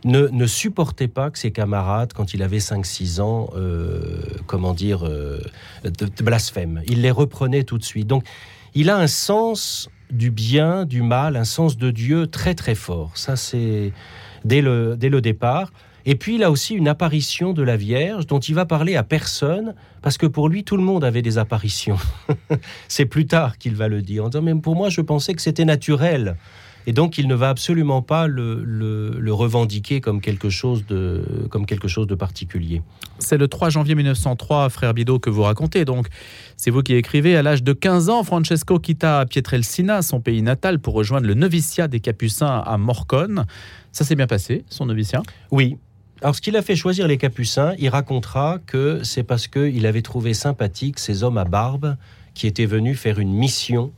ne, 0.04 0.26
ne 0.26 0.46
supportait 0.48 1.06
pas 1.06 1.30
que 1.30 1.38
ses 1.38 1.52
camarades, 1.52 2.12
quand 2.12 2.34
il 2.34 2.42
avait 2.42 2.58
5-6 2.58 3.20
ans, 3.20 3.50
euh, 3.54 4.20
comment 4.48 4.74
dire, 4.74 5.06
euh, 5.06 5.38
de. 5.84 6.10
Il 6.88 7.02
les 7.02 7.12
reprenait 7.12 7.62
tout 7.62 7.78
de 7.78 7.84
suite. 7.84 8.08
Donc, 8.08 8.24
il 8.74 8.90
a 8.90 8.96
un 8.96 9.06
sens 9.06 9.88
du 10.10 10.32
bien, 10.32 10.84
du 10.84 11.02
mal, 11.02 11.36
un 11.36 11.44
sens 11.44 11.78
de 11.78 11.92
Dieu 11.92 12.26
très 12.26 12.56
très 12.56 12.74
fort. 12.74 13.12
Ça, 13.16 13.36
c'est 13.36 13.92
dès 14.44 14.60
le, 14.60 14.96
dès 14.96 15.08
le 15.08 15.20
départ. 15.20 15.70
Et 16.06 16.16
puis, 16.16 16.34
il 16.34 16.42
a 16.44 16.50
aussi 16.50 16.74
une 16.74 16.88
apparition 16.88 17.52
de 17.52 17.62
la 17.62 17.76
Vierge 17.76 18.26
dont 18.26 18.38
il 18.38 18.54
va 18.54 18.66
parler 18.66 18.96
à 18.96 19.02
personne, 19.02 19.74
parce 20.02 20.18
que 20.18 20.26
pour 20.26 20.48
lui, 20.48 20.62
tout 20.64 20.76
le 20.76 20.82
monde 20.82 21.02
avait 21.04 21.22
des 21.22 21.38
apparitions. 21.38 21.96
c'est 22.88 23.06
plus 23.06 23.26
tard 23.26 23.56
qu'il 23.58 23.74
va 23.74 23.88
le 23.88 24.02
dire, 24.02 24.24
en 24.24 24.28
disant, 24.28 24.42
mais 24.42 24.54
pour 24.54 24.76
moi, 24.76 24.90
je 24.90 25.00
pensais 25.00 25.34
que 25.34 25.40
c'était 25.42 25.64
naturel. 25.64 26.36
Et 26.86 26.92
donc, 26.92 27.16
il 27.16 27.26
ne 27.28 27.34
va 27.34 27.48
absolument 27.48 28.02
pas 28.02 28.26
le, 28.26 28.62
le- 28.62 29.16
le 29.18 29.32
revendiquer 29.32 30.02
comme 30.02 30.20
quelque 30.20 30.50
chose 30.50 30.84
de, 30.86 31.46
comme 31.50 31.64
quelque 31.64 31.88
chose 31.88 32.06
de 32.06 32.14
particulier. 32.14 32.82
C'est 33.18 33.38
le 33.38 33.48
3 33.48 33.70
janvier 33.70 33.94
1903, 33.94 34.68
frère 34.68 34.92
Bido, 34.92 35.18
que 35.18 35.30
vous 35.30 35.44
racontez. 35.44 35.86
Donc, 35.86 36.08
c'est 36.58 36.70
vous 36.70 36.82
qui 36.82 36.92
écrivez. 36.92 37.38
À 37.38 37.42
l'âge 37.42 37.62
de 37.62 37.72
15 37.72 38.10
ans, 38.10 38.22
Francesco 38.22 38.78
quitta 38.78 39.24
Pietrelcina, 39.24 40.02
son 40.02 40.20
pays 40.20 40.42
natal, 40.42 40.78
pour 40.78 40.92
rejoindre 40.92 41.26
le 41.26 41.32
noviciat 41.32 41.88
des 41.88 42.00
Capucins 42.00 42.62
à 42.66 42.76
Morcone. 42.76 43.46
Ça 43.90 44.04
s'est 44.04 44.16
bien 44.16 44.26
passé, 44.26 44.66
son 44.68 44.84
noviciat? 44.84 45.22
Oui. 45.50 45.78
Alors, 46.24 46.34
ce 46.34 46.40
qu'il 46.40 46.56
a 46.56 46.62
fait 46.62 46.74
choisir 46.74 47.06
les 47.06 47.18
Capucins, 47.18 47.74
il 47.78 47.90
racontera 47.90 48.58
que 48.66 49.02
c'est 49.02 49.24
parce 49.24 49.46
qu'il 49.46 49.84
avait 49.84 50.00
trouvé 50.00 50.32
sympathique 50.32 50.98
ces 50.98 51.22
hommes 51.22 51.36
à 51.36 51.44
barbe 51.44 51.96
qui 52.32 52.46
étaient 52.46 52.64
venus 52.64 52.98
faire 52.98 53.18
une 53.18 53.30
mission 53.34 53.92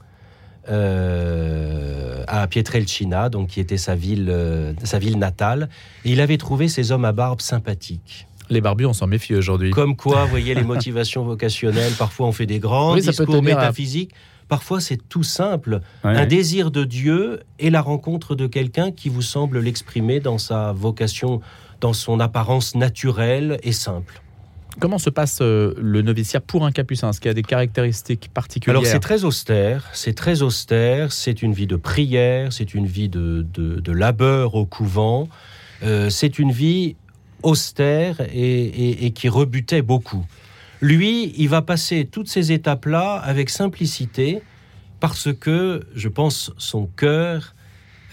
euh, 0.68 2.24
à 2.26 2.48
Pietrelcina, 2.48 3.28
donc 3.28 3.46
qui 3.50 3.60
était 3.60 3.76
sa 3.76 3.94
ville, 3.94 4.26
euh, 4.28 4.72
sa 4.82 4.98
ville 4.98 5.20
natale. 5.20 5.68
Et 6.04 6.10
il 6.10 6.20
avait 6.20 6.36
trouvé 6.36 6.66
ces 6.66 6.90
hommes 6.90 7.04
à 7.04 7.12
barbe 7.12 7.40
sympathiques. 7.40 8.26
Les 8.50 8.60
barbus, 8.60 8.86
on 8.86 8.92
s'en 8.92 9.06
méfie 9.06 9.36
aujourd'hui. 9.36 9.70
Comme 9.70 9.94
quoi, 9.94 10.24
vous 10.24 10.30
voyez, 10.30 10.56
les 10.56 10.64
motivations 10.74 11.22
vocationnelles, 11.22 11.92
parfois 11.92 12.26
on 12.26 12.32
fait 12.32 12.46
des 12.46 12.58
grands 12.58 12.94
Oui, 12.94 13.02
discours 13.02 13.36
à- 13.36 13.40
métaphysiques. 13.40 14.10
Parfois, 14.48 14.80
c'est 14.80 15.08
tout 15.08 15.24
simple. 15.24 15.80
Ouais, 16.04 16.10
un 16.16 16.26
désir 16.26 16.72
de 16.72 16.82
Dieu 16.84 17.40
et 17.60 17.70
la 17.70 17.80
rencontre 17.82 18.34
de 18.34 18.46
quelqu'un 18.48 18.90
qui 18.92 19.08
vous 19.08 19.22
semble 19.22 19.58
l'exprimer 19.60 20.20
dans 20.20 20.38
sa 20.38 20.72
vocation, 20.72 21.40
dans 21.80 21.92
son 21.92 22.20
apparence 22.20 22.74
naturelle 22.74 23.58
et 23.62 23.72
simple. 23.72 24.22
Comment 24.78 24.98
se 24.98 25.08
passe 25.08 25.38
euh, 25.40 25.72
le 25.78 26.02
noviciat 26.02 26.40
pour 26.40 26.66
un 26.66 26.70
capucin? 26.70 27.08
Est-ce 27.08 27.20
qu'il 27.20 27.28
y 27.28 27.30
a 27.30 27.34
des 27.34 27.42
caractéristiques 27.42 28.28
particulières? 28.34 28.76
Alors 28.78 28.86
c'est 28.86 29.00
très 29.00 29.24
austère, 29.24 29.88
c'est 29.94 30.12
très 30.12 30.42
austère, 30.42 31.12
c'est 31.12 31.40
une 31.42 31.54
vie 31.54 31.66
de 31.66 31.76
prière, 31.76 32.52
c'est 32.52 32.74
une 32.74 32.86
vie 32.86 33.08
de, 33.08 33.46
de- 33.54 33.80
de 33.80 33.92
labeur 33.92 34.54
au 34.54 34.66
couvent, 34.66 35.28
Euh, 35.82 36.08
c'est 36.08 36.38
une 36.38 36.52
vie 36.52 36.96
austère 37.42 38.20
et, 38.20 38.64
et- 38.64 39.04
et 39.06 39.10
qui 39.12 39.28
rebutait 39.28 39.82
beaucoup. 39.82 40.24
Lui, 40.80 41.34
il 41.36 41.48
va 41.48 41.62
passer 41.62 42.06
toutes 42.06 42.28
ces 42.28 42.52
étapes-là 42.52 43.14
avec 43.16 43.50
simplicité 43.50 44.42
parce 45.00 45.28
que, 45.34 45.86
je 45.94 46.08
pense, 46.08 46.50
son 46.58 46.86
cœur, 46.86 47.54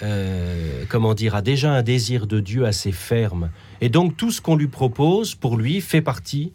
euh, 0.01 0.85
comment 0.89 1.13
dire, 1.13 1.35
a 1.35 1.41
déjà 1.41 1.71
un 1.71 1.83
désir 1.83 2.27
de 2.27 2.39
Dieu 2.39 2.65
assez 2.65 2.91
ferme. 2.91 3.49
Et 3.81 3.89
donc 3.89 4.17
tout 4.17 4.31
ce 4.31 4.41
qu'on 4.41 4.55
lui 4.55 4.67
propose, 4.67 5.35
pour 5.35 5.57
lui, 5.57 5.81
fait 5.81 6.01
partie 6.01 6.51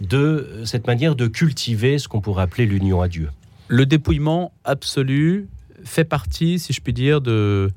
de 0.00 0.62
cette 0.64 0.86
manière 0.86 1.16
de 1.16 1.26
cultiver 1.26 1.98
ce 1.98 2.08
qu'on 2.08 2.20
pourrait 2.20 2.44
appeler 2.44 2.66
l'union 2.66 3.00
à 3.00 3.08
Dieu. 3.08 3.30
Le 3.68 3.84
dépouillement 3.84 4.52
absolu 4.64 5.48
fait 5.84 6.04
partie, 6.04 6.58
si 6.58 6.72
je 6.72 6.80
puis 6.80 6.92
dire, 6.92 7.20
de 7.20 7.70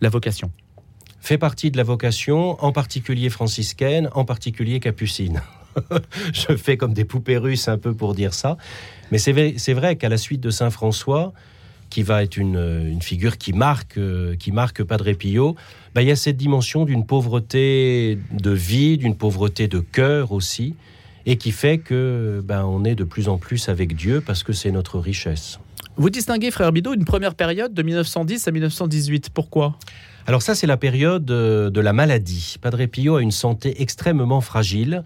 la 0.00 0.08
vocation. 0.08 0.50
Fait 1.20 1.38
partie 1.38 1.70
de 1.70 1.76
la 1.76 1.82
vocation, 1.82 2.62
en 2.62 2.72
particulier 2.72 3.30
franciscaine, 3.30 4.08
en 4.12 4.24
particulier 4.24 4.80
capucine. 4.80 5.42
Je 6.32 6.56
fais 6.56 6.76
comme 6.76 6.94
des 6.94 7.04
poupées 7.04 7.38
russes 7.38 7.68
un 7.68 7.78
peu 7.78 7.94
pour 7.94 8.14
dire 8.14 8.34
ça. 8.34 8.56
Mais 9.10 9.18
c'est 9.18 9.32
vrai, 9.32 9.54
c'est 9.58 9.72
vrai 9.72 9.96
qu'à 9.96 10.08
la 10.08 10.16
suite 10.16 10.40
de 10.40 10.50
Saint 10.50 10.70
François, 10.70 11.32
qui 11.90 12.02
va 12.02 12.22
être 12.22 12.36
une, 12.36 12.88
une 12.90 13.02
figure 13.02 13.38
qui 13.38 13.52
marque, 13.52 13.98
euh, 13.98 14.36
qui 14.36 14.52
marque 14.52 14.82
Padre 14.82 15.12
Pio, 15.12 15.56
bah, 15.94 16.02
il 16.02 16.08
y 16.08 16.10
a 16.10 16.16
cette 16.16 16.36
dimension 16.36 16.84
d'une 16.84 17.06
pauvreté 17.06 18.18
de 18.32 18.50
vie, 18.50 18.98
d'une 18.98 19.16
pauvreté 19.16 19.68
de 19.68 19.80
cœur 19.80 20.32
aussi, 20.32 20.74
et 21.26 21.36
qui 21.36 21.52
fait 21.52 21.78
que 21.78 22.42
ben, 22.44 22.64
on 22.64 22.84
est 22.84 22.94
de 22.94 23.04
plus 23.04 23.28
en 23.28 23.38
plus 23.38 23.68
avec 23.68 23.96
Dieu 23.96 24.20
parce 24.20 24.42
que 24.42 24.52
c'est 24.52 24.70
notre 24.70 24.98
richesse. 24.98 25.58
Vous 25.96 26.10
distinguez, 26.10 26.50
frère 26.50 26.70
Bidot, 26.70 26.94
une 26.94 27.04
première 27.04 27.34
période 27.34 27.74
de 27.74 27.82
1910 27.82 28.46
à 28.46 28.50
1918. 28.52 29.30
Pourquoi? 29.30 29.76
Alors 30.26 30.42
ça, 30.42 30.54
c'est 30.54 30.66
la 30.66 30.76
période 30.76 31.30
euh, 31.30 31.70
de 31.70 31.80
la 31.80 31.92
maladie. 31.92 32.56
Padre 32.60 32.84
Pio 32.86 33.16
a 33.16 33.22
une 33.22 33.32
santé 33.32 33.82
extrêmement 33.82 34.40
fragile. 34.40 35.02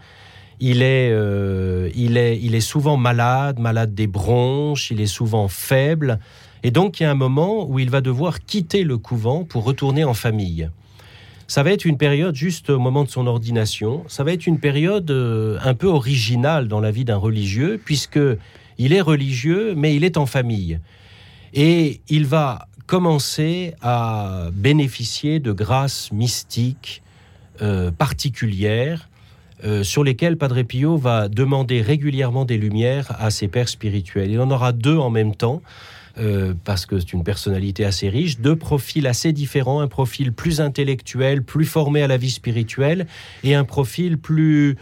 Il 0.61 0.83
est, 0.83 1.11
euh, 1.13 1.89
il, 1.95 2.17
est, 2.17 2.39
il 2.41 2.55
est 2.55 2.61
souvent 2.61 2.97
malade, 2.97 3.59
malade 3.59 3.95
des 3.95 4.07
bronches, 4.07 4.91
il 4.91 5.01
est 5.01 5.07
souvent 5.07 5.49
faible. 5.49 6.19
Et 6.63 6.71
donc, 6.71 7.01
il 7.01 7.03
y 7.03 7.07
a 7.07 7.11
un 7.11 7.15
moment 7.15 7.69
où 7.69 7.79
il 7.79 7.91
va 7.91 8.01
devoir 8.01 8.45
quitter 8.45 8.85
le 8.85 8.99
couvent 8.99 9.45
pour 9.45 9.65
retourner 9.65 10.05
en 10.05 10.15
famille. 10.15 10.69
Ça 11.49 11.63
va 11.63 11.73
être 11.73 11.85
une 11.85 11.99
période 11.99 12.35
juste 12.35 12.71
au 12.71 12.79
moment 12.79 13.05
de 13.05 13.11
son 13.11 13.27
ordination. 13.27 14.05
Ça 14.09 14.25
va 14.25 14.33
être 14.33 14.47
une 14.47 14.59
période 14.59 15.11
euh, 15.11 15.59
un 15.63 15.75
peu 15.75 15.89
originale 15.89 16.69
dans 16.69 16.81
la 16.81 16.91
vie 16.91 17.05
d'un 17.05 17.17
religieux, 17.17 17.81
puisque 17.85 18.21
il 18.79 18.93
est 18.93 19.01
religieux, 19.01 19.75
mais 19.77 19.95
il 19.95 20.05
est 20.05 20.17
en 20.17 20.27
famille. 20.27 20.79
Et 21.53 22.01
il 22.09 22.27
va 22.27 22.69
commencer 22.87 23.75
à 23.83 24.49
bénéficier 24.53 25.41
de 25.41 25.53
grâces 25.53 26.11
mystiques 26.13 27.03
euh, 27.61 27.91
particulières 27.91 29.09
euh, 29.65 29.85
sur 29.85 30.03
lesquelles 30.03 30.37
Padre 30.37 30.63
Pio 30.63 30.97
va 30.97 31.29
demander 31.29 31.83
régulièrement 31.83 32.45
des 32.45 32.57
lumières 32.57 33.15
à 33.21 33.31
ses 33.31 33.47
pères 33.47 33.69
spirituels. 33.69 34.31
Il 34.31 34.41
en 34.41 34.51
aura 34.51 34.73
deux 34.73 34.97
en 34.97 35.11
même 35.11 35.35
temps. 35.35 35.63
Euh, 36.19 36.55
parce 36.65 36.87
que 36.87 36.99
c'est 36.99 37.13
une 37.13 37.25
personnalité 37.25 37.85
assez 37.85 38.09
riche, 38.09 38.39
deux 38.39 38.57
profils 38.57 39.07
assez 39.07 39.33
différents, 39.33 39.81
un 39.81 39.89
profil 39.89 40.33
plus 40.33 40.61
intellectuel, 40.61 41.43
plus 41.43 41.65
formé 41.65 42.03
à 42.03 42.07
la 42.07 42.17
vie 42.17 42.31
spirituelle, 42.31 43.07
et 43.45 43.55
un 43.55 43.65
profil 43.65 44.19
plus, 44.19 44.77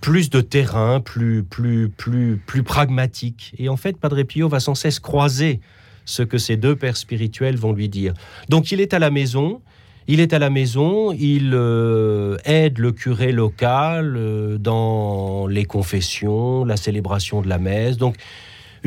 plus 0.00 0.30
de 0.30 0.40
terrain, 0.40 1.00
plus, 1.00 1.44
plus, 1.44 1.88
plus, 1.88 2.40
plus 2.44 2.62
pragmatique. 2.62 3.54
Et 3.58 3.68
en 3.68 3.76
fait, 3.76 3.96
Padre 3.96 4.22
Pio 4.22 4.48
va 4.48 4.60
sans 4.60 4.74
cesse 4.74 4.98
croiser 4.98 5.60
ce 6.04 6.22
que 6.22 6.38
ces 6.38 6.56
deux 6.56 6.76
pères 6.76 6.96
spirituels 6.96 7.56
vont 7.56 7.72
lui 7.72 7.88
dire. 7.88 8.14
Donc 8.48 8.72
il 8.72 8.80
est 8.80 8.94
à 8.94 8.98
la 8.98 9.10
maison, 9.10 9.60
il 10.08 10.20
est 10.20 10.32
à 10.32 10.38
la 10.38 10.50
maison, 10.50 11.12
il 11.12 11.50
euh, 11.52 12.36
aide 12.44 12.78
le 12.78 12.92
curé 12.92 13.32
local 13.32 14.14
euh, 14.16 14.56
dans 14.56 15.46
les 15.48 15.64
confessions, 15.64 16.64
la 16.64 16.76
célébration 16.76 17.42
de 17.42 17.48
la 17.48 17.58
messe. 17.58 17.96
Donc 17.96 18.16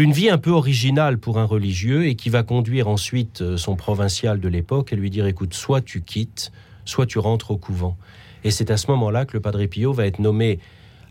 une 0.04 0.14
vie 0.14 0.30
un 0.30 0.38
peu 0.38 0.52
originale 0.52 1.18
pour 1.18 1.40
un 1.40 1.44
religieux 1.44 2.08
et 2.08 2.16
qui 2.16 2.30
va 2.30 2.44
conduire 2.44 2.88
ensuite 2.88 3.42
euh, 3.42 3.58
son 3.58 3.76
provincial 3.76 4.40
de 4.40 4.48
l'époque 4.48 4.94
à 4.94 4.96
lui 4.96 5.10
dire 5.10 5.28
écoute, 5.28 5.54
soit 5.54 5.82
tu 5.82 6.02
quittes, 6.02 6.54
soit 6.86 7.06
tu 7.06 7.20
rentres 7.20 7.52
au 7.52 7.58
couvent. 7.58 7.98
Et 8.46 8.52
c'est 8.52 8.72
à 8.72 8.78
ce 8.78 8.90
moment-là 8.92 9.26
que 9.26 9.34
le 9.34 9.42
Padre 9.42 9.66
Pio 9.66 9.92
va 9.92 10.06
être 10.06 10.20
nommé 10.20 10.60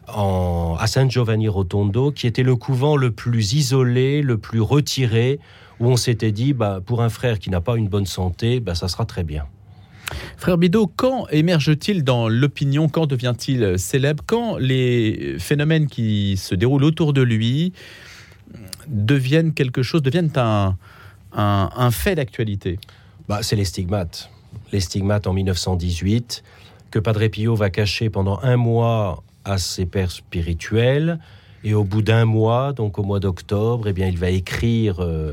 en, 0.08 0.74
à 0.78 0.86
San 0.86 1.10
Giovanni 1.10 1.48
Rotondo, 1.48 2.12
qui 2.12 2.26
était 2.26 2.42
le 2.42 2.56
couvent 2.56 2.96
le 2.96 3.10
plus 3.10 3.52
isolé, 3.52 4.22
le 4.22 4.38
plus 4.38 4.62
retiré, 4.62 5.38
où 5.80 5.88
on 5.88 5.96
s'était 5.96 6.32
dit, 6.32 6.54
bah, 6.54 6.80
pour 6.84 7.02
un 7.02 7.10
frère 7.10 7.38
qui 7.38 7.50
n'a 7.50 7.60
pas 7.60 7.76
une 7.76 7.88
bonne 7.88 8.06
santé, 8.06 8.58
bah, 8.58 8.74
ça 8.74 8.88
sera 8.88 9.04
très 9.04 9.22
bien. 9.22 9.44
Frère 10.38 10.56
Bidot, 10.56 10.90
quand 10.96 11.26
émerge-t-il 11.30 12.04
dans 12.04 12.28
l'opinion, 12.30 12.88
quand 12.88 13.06
devient-il 13.06 13.78
célèbre, 13.78 14.24
quand 14.26 14.56
les 14.56 15.36
phénomènes 15.38 15.88
qui 15.88 16.38
se 16.38 16.54
déroulent 16.54 16.84
autour 16.84 17.12
de 17.12 17.20
lui 17.20 17.74
deviennent 18.88 19.54
quelque 19.54 19.82
chose, 19.82 20.02
deviennent 20.02 20.32
un, 20.36 20.76
un, 21.32 21.90
fait 21.90 22.14
d'actualité 22.14 22.78
bah, 23.28 23.40
C'est 23.42 23.56
les 23.56 23.64
stigmates. 23.64 24.30
Les 24.72 24.80
stigmates 24.80 25.26
en 25.26 25.32
1918, 25.32 26.42
que 26.90 26.98
Padre 26.98 27.26
Pio 27.28 27.54
va 27.54 27.70
cacher 27.70 28.10
pendant 28.10 28.40
un 28.42 28.56
mois 28.56 29.22
à 29.44 29.58
ses 29.58 29.86
pères 29.86 30.10
spirituels. 30.10 31.18
Et 31.64 31.74
au 31.74 31.84
bout 31.84 32.02
d'un 32.02 32.24
mois, 32.24 32.72
donc 32.72 32.98
au 32.98 33.02
mois 33.02 33.20
d'octobre, 33.20 33.88
eh 33.88 33.92
bien, 33.92 34.06
il 34.06 34.16
va 34.16 34.30
écrire 34.30 35.00
euh, 35.00 35.32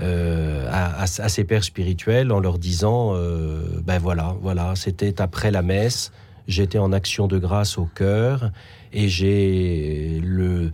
euh, 0.00 0.68
à, 0.70 1.06
ses 1.06 1.44
pères 1.44 1.64
spirituels 1.64 2.32
en 2.32 2.40
leur 2.40 2.58
disant 2.58 3.12
euh, 3.14 3.80
ben 3.84 3.98
voilà, 3.98 4.34
voilà, 4.40 4.74
c'était 4.74 5.20
après 5.20 5.50
la 5.50 5.62
messe, 5.62 6.10
j'étais 6.48 6.78
en 6.78 6.92
action 6.92 7.26
de 7.26 7.38
grâce 7.38 7.76
au 7.76 7.84
cœur 7.84 8.50
et 8.92 9.08
j'ai 9.08 10.20
le, 10.24 10.70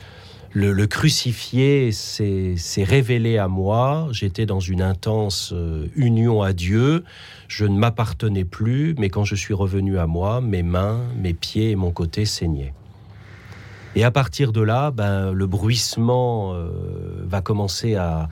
le, 0.56 0.86
crucifié 0.86 1.92
s'est 1.92 2.56
révélé 2.78 3.36
à 3.36 3.46
moi, 3.46 4.08
j'étais 4.10 4.46
dans 4.46 4.60
une 4.60 4.80
intense 4.80 5.52
euh, 5.54 5.86
union 5.96 6.40
à 6.40 6.54
Dieu, 6.54 7.04
je 7.46 7.66
ne 7.66 7.76
m'appartenais 7.76 8.44
plus, 8.44 8.94
mais 8.96 9.10
quand 9.10 9.24
je 9.24 9.34
suis 9.34 9.52
revenu 9.52 9.98
à 9.98 10.06
moi, 10.06 10.40
mes 10.40 10.62
mains, 10.62 11.02
mes 11.14 11.34
pieds 11.34 11.72
et 11.72 11.76
mon 11.76 11.90
côté 11.90 12.24
saignaient. 12.24 12.72
Et 13.96 14.04
à 14.04 14.10
partir 14.10 14.52
de 14.52 14.62
là, 14.62 14.90
ben, 14.90 15.30
le 15.30 15.46
bruissement 15.46 16.54
euh, 16.54 16.70
va 17.26 17.42
commencer 17.42 17.94
à, 17.94 18.30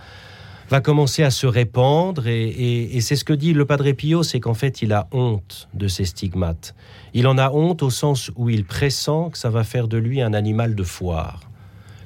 va 0.71 0.81
commencer 0.81 1.25
à 1.25 1.31
se 1.31 1.47
répandre 1.47 2.27
et, 2.27 2.49
et, 2.49 2.97
et 2.97 3.01
c'est 3.03 3.17
ce 3.17 3.25
que 3.25 3.35
dit 3.35 3.53
le 3.53 3.67
Padre 3.67 3.93
Pio, 3.93 4.23
c'est 4.23 4.41
qu'en 4.41 4.55
fait 4.55 4.81
il 4.81 4.95
a 4.95 5.09
honte 5.13 5.69
de 5.75 5.89
ces 5.89 6.07
stigmates. 6.07 6.75
Il 7.13 7.27
en 7.27 7.37
a 7.37 7.51
honte 7.51 7.83
au 7.83 7.91
sens 7.91 8.31
où 8.37 8.49
il 8.49 8.65
pressent 8.65 9.29
que 9.31 9.37
ça 9.37 9.51
va 9.51 9.63
faire 9.63 9.89
de 9.89 9.99
lui 9.99 10.23
un 10.23 10.33
animal 10.33 10.75
de 10.75 10.85
foire. 10.85 11.41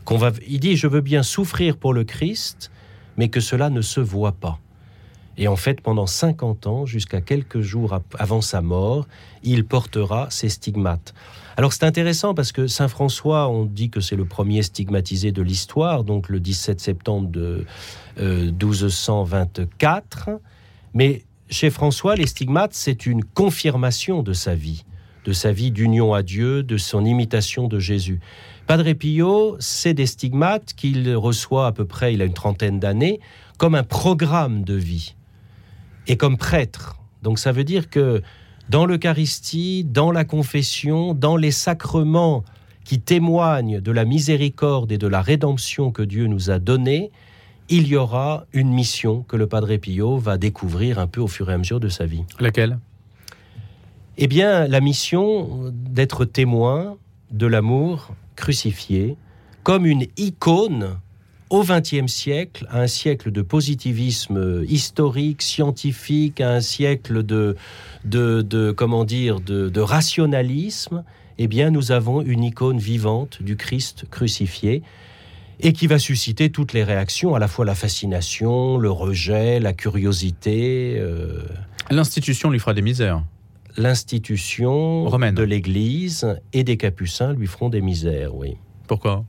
Qu'on 0.08 0.16
va, 0.16 0.32
il 0.48 0.58
dit 0.58 0.74
je 0.74 0.86
veux 0.86 1.02
bien 1.02 1.22
souffrir 1.22 1.76
pour 1.76 1.92
le 1.92 2.02
Christ, 2.02 2.70
mais 3.18 3.28
que 3.28 3.40
cela 3.40 3.68
ne 3.68 3.82
se 3.82 4.00
voit 4.00 4.32
pas. 4.32 4.58
Et 5.36 5.48
en 5.48 5.56
fait, 5.56 5.82
pendant 5.82 6.06
50 6.06 6.66
ans, 6.66 6.86
jusqu'à 6.86 7.20
quelques 7.20 7.60
jours 7.60 8.00
avant 8.18 8.40
sa 8.40 8.62
mort, 8.62 9.06
il 9.42 9.66
portera 9.66 10.28
ces 10.30 10.48
stigmates. 10.48 11.12
Alors 11.58 11.74
c'est 11.74 11.84
intéressant 11.84 12.32
parce 12.32 12.52
que 12.52 12.68
Saint 12.68 12.88
François, 12.88 13.50
on 13.50 13.66
dit 13.66 13.90
que 13.90 14.00
c'est 14.00 14.16
le 14.16 14.24
premier 14.24 14.62
stigmatisé 14.62 15.30
de 15.30 15.42
l'histoire, 15.42 16.04
donc 16.04 16.30
le 16.30 16.40
17 16.40 16.80
septembre 16.80 17.28
de 17.28 17.66
euh, 18.18 18.50
1224. 18.50 20.30
Mais 20.94 21.22
chez 21.50 21.68
François, 21.68 22.16
les 22.16 22.26
stigmates, 22.26 22.72
c'est 22.72 23.04
une 23.04 23.24
confirmation 23.24 24.22
de 24.22 24.32
sa 24.32 24.54
vie, 24.54 24.86
de 25.28 25.34
sa 25.34 25.52
vie 25.52 25.70
d'union 25.70 26.14
à 26.14 26.22
Dieu, 26.22 26.62
de 26.62 26.78
son 26.78 27.04
imitation 27.04 27.68
de 27.68 27.78
Jésus. 27.78 28.18
Padre 28.66 28.94
Pio, 28.94 29.56
c'est 29.60 29.92
des 29.92 30.06
stigmates 30.06 30.72
qu'il 30.72 31.14
reçoit 31.16 31.66
à 31.66 31.72
peu 31.72 31.84
près, 31.84 32.14
il 32.14 32.22
a 32.22 32.24
une 32.24 32.32
trentaine 32.32 32.80
d'années, 32.80 33.20
comme 33.58 33.74
un 33.74 33.82
programme 33.82 34.64
de 34.64 34.72
vie 34.72 35.16
et 36.06 36.16
comme 36.16 36.38
prêtre. 36.38 36.96
Donc 37.22 37.38
ça 37.38 37.52
veut 37.52 37.64
dire 37.64 37.90
que 37.90 38.22
dans 38.70 38.86
l'Eucharistie, 38.86 39.84
dans 39.84 40.12
la 40.12 40.24
confession, 40.24 41.12
dans 41.12 41.36
les 41.36 41.50
sacrements 41.50 42.42
qui 42.84 42.98
témoignent 42.98 43.82
de 43.82 43.92
la 43.92 44.06
miséricorde 44.06 44.90
et 44.92 44.98
de 44.98 45.08
la 45.08 45.20
rédemption 45.20 45.90
que 45.92 46.00
Dieu 46.00 46.26
nous 46.26 46.48
a 46.48 46.58
donnée, 46.58 47.10
il 47.68 47.86
y 47.86 47.96
aura 47.96 48.46
une 48.54 48.70
mission 48.70 49.24
que 49.24 49.36
le 49.36 49.46
Padre 49.46 49.76
Pio 49.76 50.16
va 50.16 50.38
découvrir 50.38 50.98
un 50.98 51.06
peu 51.06 51.20
au 51.20 51.28
fur 51.28 51.50
et 51.50 51.52
à 51.52 51.58
mesure 51.58 51.80
de 51.80 51.90
sa 51.90 52.06
vie. 52.06 52.24
Laquelle? 52.40 52.78
Eh 54.20 54.26
bien, 54.26 54.66
la 54.66 54.80
mission 54.80 55.72
d'être 55.72 56.24
témoin 56.24 56.96
de 57.30 57.46
l'amour 57.46 58.16
crucifié 58.34 59.16
comme 59.62 59.86
une 59.86 60.06
icône 60.16 60.98
au 61.50 61.62
XXe 61.62 62.12
siècle, 62.12 62.66
un 62.72 62.88
siècle 62.88 63.30
de 63.30 63.42
positivisme 63.42 64.64
historique, 64.68 65.40
scientifique, 65.40 66.40
un 66.40 66.60
siècle 66.60 67.22
de, 67.22 67.56
de, 68.04 68.42
de 68.42 68.72
comment 68.72 69.04
dire, 69.04 69.38
de 69.40 69.80
rationalisme, 69.80 71.04
eh 71.38 71.46
bien, 71.46 71.70
nous 71.70 71.92
avons 71.92 72.20
une 72.20 72.42
icône 72.42 72.78
vivante 72.78 73.40
du 73.40 73.56
Christ 73.56 74.06
crucifié 74.10 74.82
et 75.60 75.72
qui 75.72 75.86
va 75.86 76.00
susciter 76.00 76.50
toutes 76.50 76.72
les 76.72 76.82
réactions, 76.82 77.36
à 77.36 77.38
la 77.38 77.46
fois 77.46 77.64
la 77.64 77.76
fascination, 77.76 78.78
le 78.78 78.90
rejet, 78.90 79.60
la 79.60 79.74
curiosité. 79.74 80.96
Euh... 80.98 81.44
L'institution 81.90 82.50
lui 82.50 82.58
fera 82.58 82.74
des 82.74 82.82
misères. 82.82 83.22
L'institution 83.78 85.08
de 85.08 85.42
l'Église 85.44 86.26
et 86.52 86.64
des 86.64 86.76
Capucins 86.76 87.32
lui 87.32 87.46
feront 87.46 87.68
des 87.68 87.80
misères, 87.80 88.34
oui. 88.34 88.56
Pourquoi? 88.88 89.24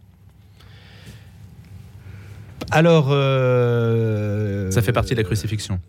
Alors, 2.71 3.09
euh, 3.11 4.71
ça 4.71 4.81
fait 4.81 4.91
partie 4.91 5.13
de 5.13 5.19
la 5.19 5.23
crucifixion. 5.23 5.79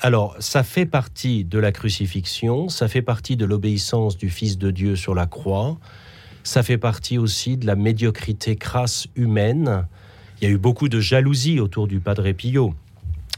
Alors, 0.00 0.36
ça 0.38 0.62
fait 0.62 0.86
partie 0.86 1.44
de 1.44 1.58
la 1.58 1.70
crucifixion, 1.70 2.70
ça 2.70 2.88
fait 2.88 3.02
partie 3.02 3.36
de 3.36 3.44
l'obéissance 3.44 4.16
du 4.16 4.30
Fils 4.30 4.56
de 4.56 4.70
Dieu 4.70 4.96
sur 4.96 5.14
la 5.14 5.26
croix, 5.26 5.76
ça 6.44 6.62
fait 6.62 6.78
partie 6.78 7.18
aussi 7.18 7.58
de 7.58 7.66
la 7.66 7.76
médiocrité 7.76 8.56
crasse 8.56 9.06
humaine. 9.16 9.86
Il 10.40 10.48
y 10.48 10.50
a 10.50 10.54
eu 10.54 10.58
beaucoup 10.58 10.88
de 10.88 10.98
jalousie 10.98 11.60
autour 11.60 11.86
du 11.86 12.00
Padre 12.00 12.32
Pio. 12.32 12.72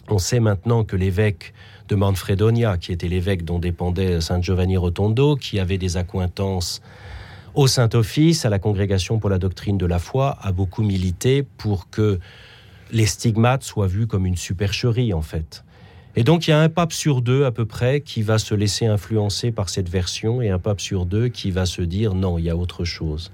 On 0.07 0.19
sait 0.19 0.39
maintenant 0.39 0.85
que 0.85 0.95
l'évêque 0.95 1.55
de 1.91 1.97
Manfredonia, 1.97 2.79
qui 2.79 2.93
était 2.93 3.09
l'évêque 3.09 3.45
dont 3.45 3.59
dépendait 3.59 4.21
Saint 4.21 4.41
Giovanni 4.41 4.77
Rotondo, 4.77 5.37
qui 5.37 5.59
avait 5.59 5.77
des 5.77 5.97
accointances 5.97 6.81
au 7.55 7.67
Saint-Office, 7.67 8.45
à 8.45 8.49
la 8.49 8.61
Congrégation 8.61 9.19
pour 9.19 9.29
la 9.29 9.39
doctrine 9.39 9.77
de 9.77 9.87
la 9.87 9.99
foi, 9.99 10.39
a 10.41 10.53
beaucoup 10.53 10.83
milité 10.83 11.43
pour 11.43 11.91
que 11.91 12.21
les 12.93 13.07
stigmates 13.07 13.65
soient 13.65 13.89
vus 13.89 14.07
comme 14.07 14.25
une 14.25 14.37
supercherie 14.37 15.13
en 15.13 15.23
fait. 15.23 15.65
Et 16.15 16.23
donc 16.23 16.47
il 16.47 16.51
y 16.51 16.53
a 16.53 16.61
un 16.61 16.69
pape 16.69 16.93
sur 16.93 17.23
deux 17.23 17.45
à 17.45 17.51
peu 17.51 17.67
près 17.67 18.01
qui 18.01 18.23
va 18.23 18.39
se 18.39 18.55
laisser 18.55 18.87
influencer 18.87 19.51
par 19.51 19.69
cette 19.69 19.89
version 19.89 20.43
et 20.43 20.51
un 20.51 20.59
pape 20.59 20.81
sur 20.81 21.07
deux 21.07 21.29
qui 21.29 21.51
va 21.51 21.67
se 21.67 21.83
dire 21.83 22.15
non, 22.15 22.39
il 22.39 22.45
y 22.45 22.51
a 22.51 22.57
autre 22.57 22.85
chose. 22.85 23.33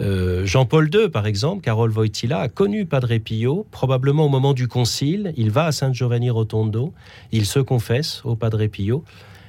Euh, 0.00 0.46
Jean-Paul 0.46 0.88
II, 0.92 1.08
par 1.08 1.26
exemple, 1.26 1.62
Carole 1.62 1.90
Wojtyla, 1.90 2.40
a 2.40 2.48
connu 2.48 2.86
Padre 2.86 3.18
Pio, 3.18 3.66
probablement 3.70 4.26
au 4.26 4.28
moment 4.28 4.54
du 4.54 4.68
concile. 4.68 5.32
Il 5.36 5.50
va 5.50 5.66
à 5.66 5.72
Saint 5.72 5.92
Giovanni 5.92 6.30
Rotondo, 6.30 6.92
il 7.32 7.46
se 7.46 7.58
confesse 7.58 8.22
au 8.24 8.36
Padre 8.36 8.66
Pio, 8.66 9.04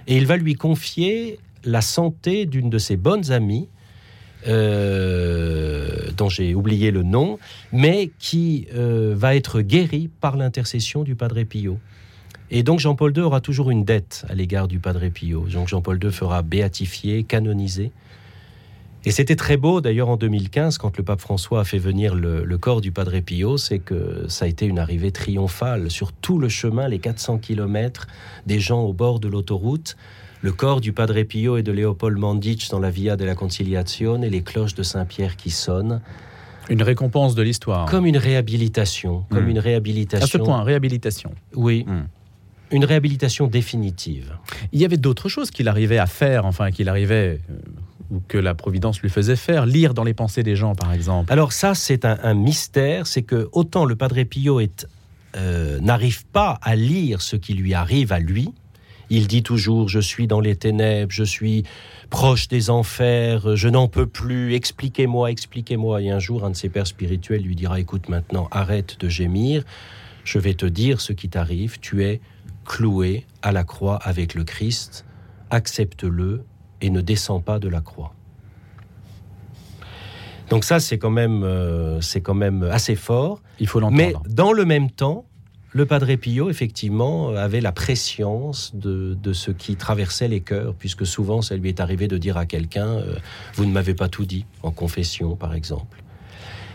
et 0.08 0.18
il 0.18 0.26
va 0.26 0.38
lui 0.38 0.56
confier 0.56 1.40
la 1.64 1.82
santé 1.82 2.46
d'une 2.46 2.70
de 2.70 2.78
ses 2.78 2.98
bonnes 2.98 3.32
amies, 3.32 3.68
euh, 4.48 6.12
dont 6.16 6.30
j'ai 6.30 6.56
oublié 6.56 6.92
le 6.92 7.04
nom, 7.04 7.38
mais 7.72 8.10
qui 8.20 8.68
euh, 8.74 9.14
va 9.16 9.36
être 9.36 9.62
guéri 9.62 10.10
par 10.22 10.38
l'intercession 10.38 11.04
du 11.04 11.16
Padre 11.16 11.44
Pio. 11.44 11.78
Et 12.52 12.64
donc 12.64 12.80
Jean-Paul 12.80 13.16
II 13.16 13.24
aura 13.24 13.42
toujours 13.42 13.70
une 13.70 13.84
dette 13.84 14.26
à 14.30 14.34
l'égard 14.34 14.68
du 14.68 14.80
Padre 14.80 15.08
Pio. 15.10 15.46
Donc 15.52 15.68
Jean-Paul 15.68 16.00
II 16.04 16.12
fera 16.12 16.42
béatifier, 16.42 17.24
canoniser. 17.24 17.92
Et 19.06 19.12
c'était 19.12 19.36
très 19.36 19.56
beau 19.56 19.80
d'ailleurs 19.80 20.10
en 20.10 20.18
2015 20.18 20.78
quand 20.78 20.98
le 20.98 21.04
pape 21.04 21.22
François 21.22 21.62
a 21.62 21.64
fait 21.64 21.78
venir 21.78 22.16
le, 22.16 22.44
le 22.44 22.58
corps 22.58 22.82
du 22.82 22.92
Padre 22.92 23.20
Pio, 23.20 23.58
c'est 23.58 23.80
que 23.80 24.26
ça 24.28 24.46
a 24.46 24.48
été 24.48 24.66
une 24.66 24.78
arrivée 24.78 25.12
triomphale 25.12 25.90
sur 25.90 26.12
tout 26.12 26.38
le 26.38 26.50
chemin, 26.50 26.88
les 26.88 27.00
400 27.00 27.38
km, 27.38 28.08
des 28.46 28.60
gens 28.60 28.82
au 28.82 28.92
bord 28.92 29.20
de 29.20 29.30
l'autoroute 29.30 29.96
le 30.42 30.52
corps 30.52 30.82
du 30.82 30.94
Padre 30.94 31.22
Pio 31.24 31.58
et 31.58 31.64
de 31.64 31.72
Léopold 31.72 32.18
Manditch 32.18 32.70
dans 32.70 32.80
la 32.80 32.90
Via 32.90 33.16
de 33.16 33.26
la 33.26 33.36
Conciliation 33.36 34.22
et 34.24 34.30
les 34.30 34.42
cloches 34.42 34.74
de 34.74 34.84
Saint-Pierre 34.84 35.36
qui 35.36 35.50
sonnent. 35.50 36.02
Une 36.70 36.84
récompense 36.84 37.36
de 37.36 37.42
l'histoire. 37.42 37.90
Comme 37.90 38.06
une 38.06 38.18
réhabilitation. 38.18 39.26
Comme 39.30 39.46
mmh. 39.46 39.50
une 39.50 39.60
réhabilitation. 39.60 40.26
À 40.26 40.30
ce 40.30 40.38
point, 40.38 40.64
réhabilitation. 40.64 41.34
Oui. 41.56 41.84
Mmh. 41.88 42.08
Une 42.72 42.86
réhabilitation 42.86 43.48
définitive. 43.48 44.38
Il 44.72 44.80
y 44.80 44.86
avait 44.86 44.98
d'autres 44.98 45.28
choses 45.28 45.50
qu'il 45.50 45.68
arrivait 45.68 45.98
à 45.98 46.06
faire, 46.06 46.46
enfin 46.46 46.70
qu'il 46.70 46.88
arrivait 46.88 47.42
ou 48.12 48.22
que 48.28 48.38
la 48.38 48.56
Providence 48.56 49.02
lui 49.02 49.10
faisait 49.10 49.36
faire, 49.36 49.66
lire 49.66 49.94
dans 49.94 50.04
les 50.04 50.14
pensées 50.14 50.44
des 50.44 50.56
gens, 50.56 50.76
par 50.76 50.94
exemple. 50.94 51.32
Alors 51.32 51.54
ça, 51.54 51.76
c'est 51.76 52.06
un, 52.06 52.34
mystère, 52.34 53.08
c'est 53.08 53.22
que 53.22 53.50
autant 53.52 53.86
le 53.86 53.96
Padre 53.96 54.24
Pio 54.24 54.62
euh, 55.36 55.80
n'arrive 55.80 56.26
pas 56.26 56.60
à 56.62 56.76
lire 56.76 57.22
ce 57.22 57.36
qui 57.36 57.54
lui 57.54 57.74
arrive 57.74 58.12
à 58.12 58.20
lui. 58.20 58.54
Il 59.12 59.28
dit 59.28 59.44
toujours 59.44 59.90
Je 59.90 60.00
suis 60.00 60.28
dans 60.28 60.40
les 60.40 60.56
ténèbres, 60.56 61.12
je 61.12 61.24
suis 61.24 61.64
proche 62.10 62.48
des 62.48 62.70
enfers, 62.70 63.56
je 63.56 63.68
n'en 63.68 63.88
peux 63.88 64.06
plus, 64.06 64.54
expliquez-moi, 64.54 65.32
expliquez-moi. 65.32 66.02
Et 66.02 66.10
un 66.10 66.20
jour, 66.20 66.46
un 66.46 66.52
de 66.52 66.56
ses 66.56 66.70
pères 66.70 66.88
spirituels 66.88 67.42
lui 67.42 67.56
dira 67.56 67.80
Écoute, 67.80 68.10
maintenant, 68.10 68.48
arrête 68.52 69.00
de 69.00 69.10
gémir, 69.10 69.64
je 70.24 70.40
vais 70.40 70.54
te 70.54 70.66
dire 70.66 71.02
ce 71.02 71.14
qui 71.14 71.30
t'arrive. 71.30 71.80
Tu 71.80 72.04
es 72.04 72.22
cloué 72.66 73.26
à 73.42 73.52
la 73.52 73.64
croix 73.64 73.98
avec 73.98 74.36
le 74.36 74.44
Christ, 74.44 75.06
accepte-le 75.50 76.44
et 76.82 76.90
ne 76.90 77.02
descends 77.02 77.40
pas 77.42 77.60
de 77.60 77.68
la 77.68 77.82
croix. 77.82 78.14
Donc 80.50 80.64
ça, 80.64 80.80
c'est 80.80 80.98
quand 80.98 81.12
même, 81.12 81.44
euh, 81.44 82.02
c'est 82.02 82.22
quand 82.22 82.34
même 82.34 82.64
assez 82.64 82.96
fort. 82.96 83.42
Il 83.60 83.68
faut 83.68 83.80
Mais 83.92 84.12
l'entendre. 84.12 84.30
dans 84.34 84.52
le 84.52 84.66
même 84.66 84.90
temps, 84.90 85.26
le 85.72 85.86
Padre 85.86 86.16
Pio, 86.16 86.50
effectivement, 86.50 87.30
avait 87.30 87.62
la 87.62 87.72
préscience 87.72 88.72
de, 88.74 89.14
de 89.22 89.34
ce 89.34 89.52
qui 89.52 89.76
traversait 89.76 90.28
les 90.28 90.42
cœurs, 90.42 90.74
puisque 90.74 91.06
souvent, 91.06 91.44
ça 91.44 91.56
lui 91.56 91.70
est 91.70 91.80
arrivé 91.80 92.08
de 92.08 92.18
dire 92.18 92.38
à 92.38 92.48
quelqu'un 92.48 92.88
euh, 92.88 93.16
Vous 93.54 93.66
ne 93.66 93.72
m'avez 93.72 93.94
pas 93.94 94.10
tout 94.10 94.26
dit, 94.26 94.46
en 94.64 94.72
confession, 94.72 95.36
par 95.36 95.54
exemple. 95.54 96.02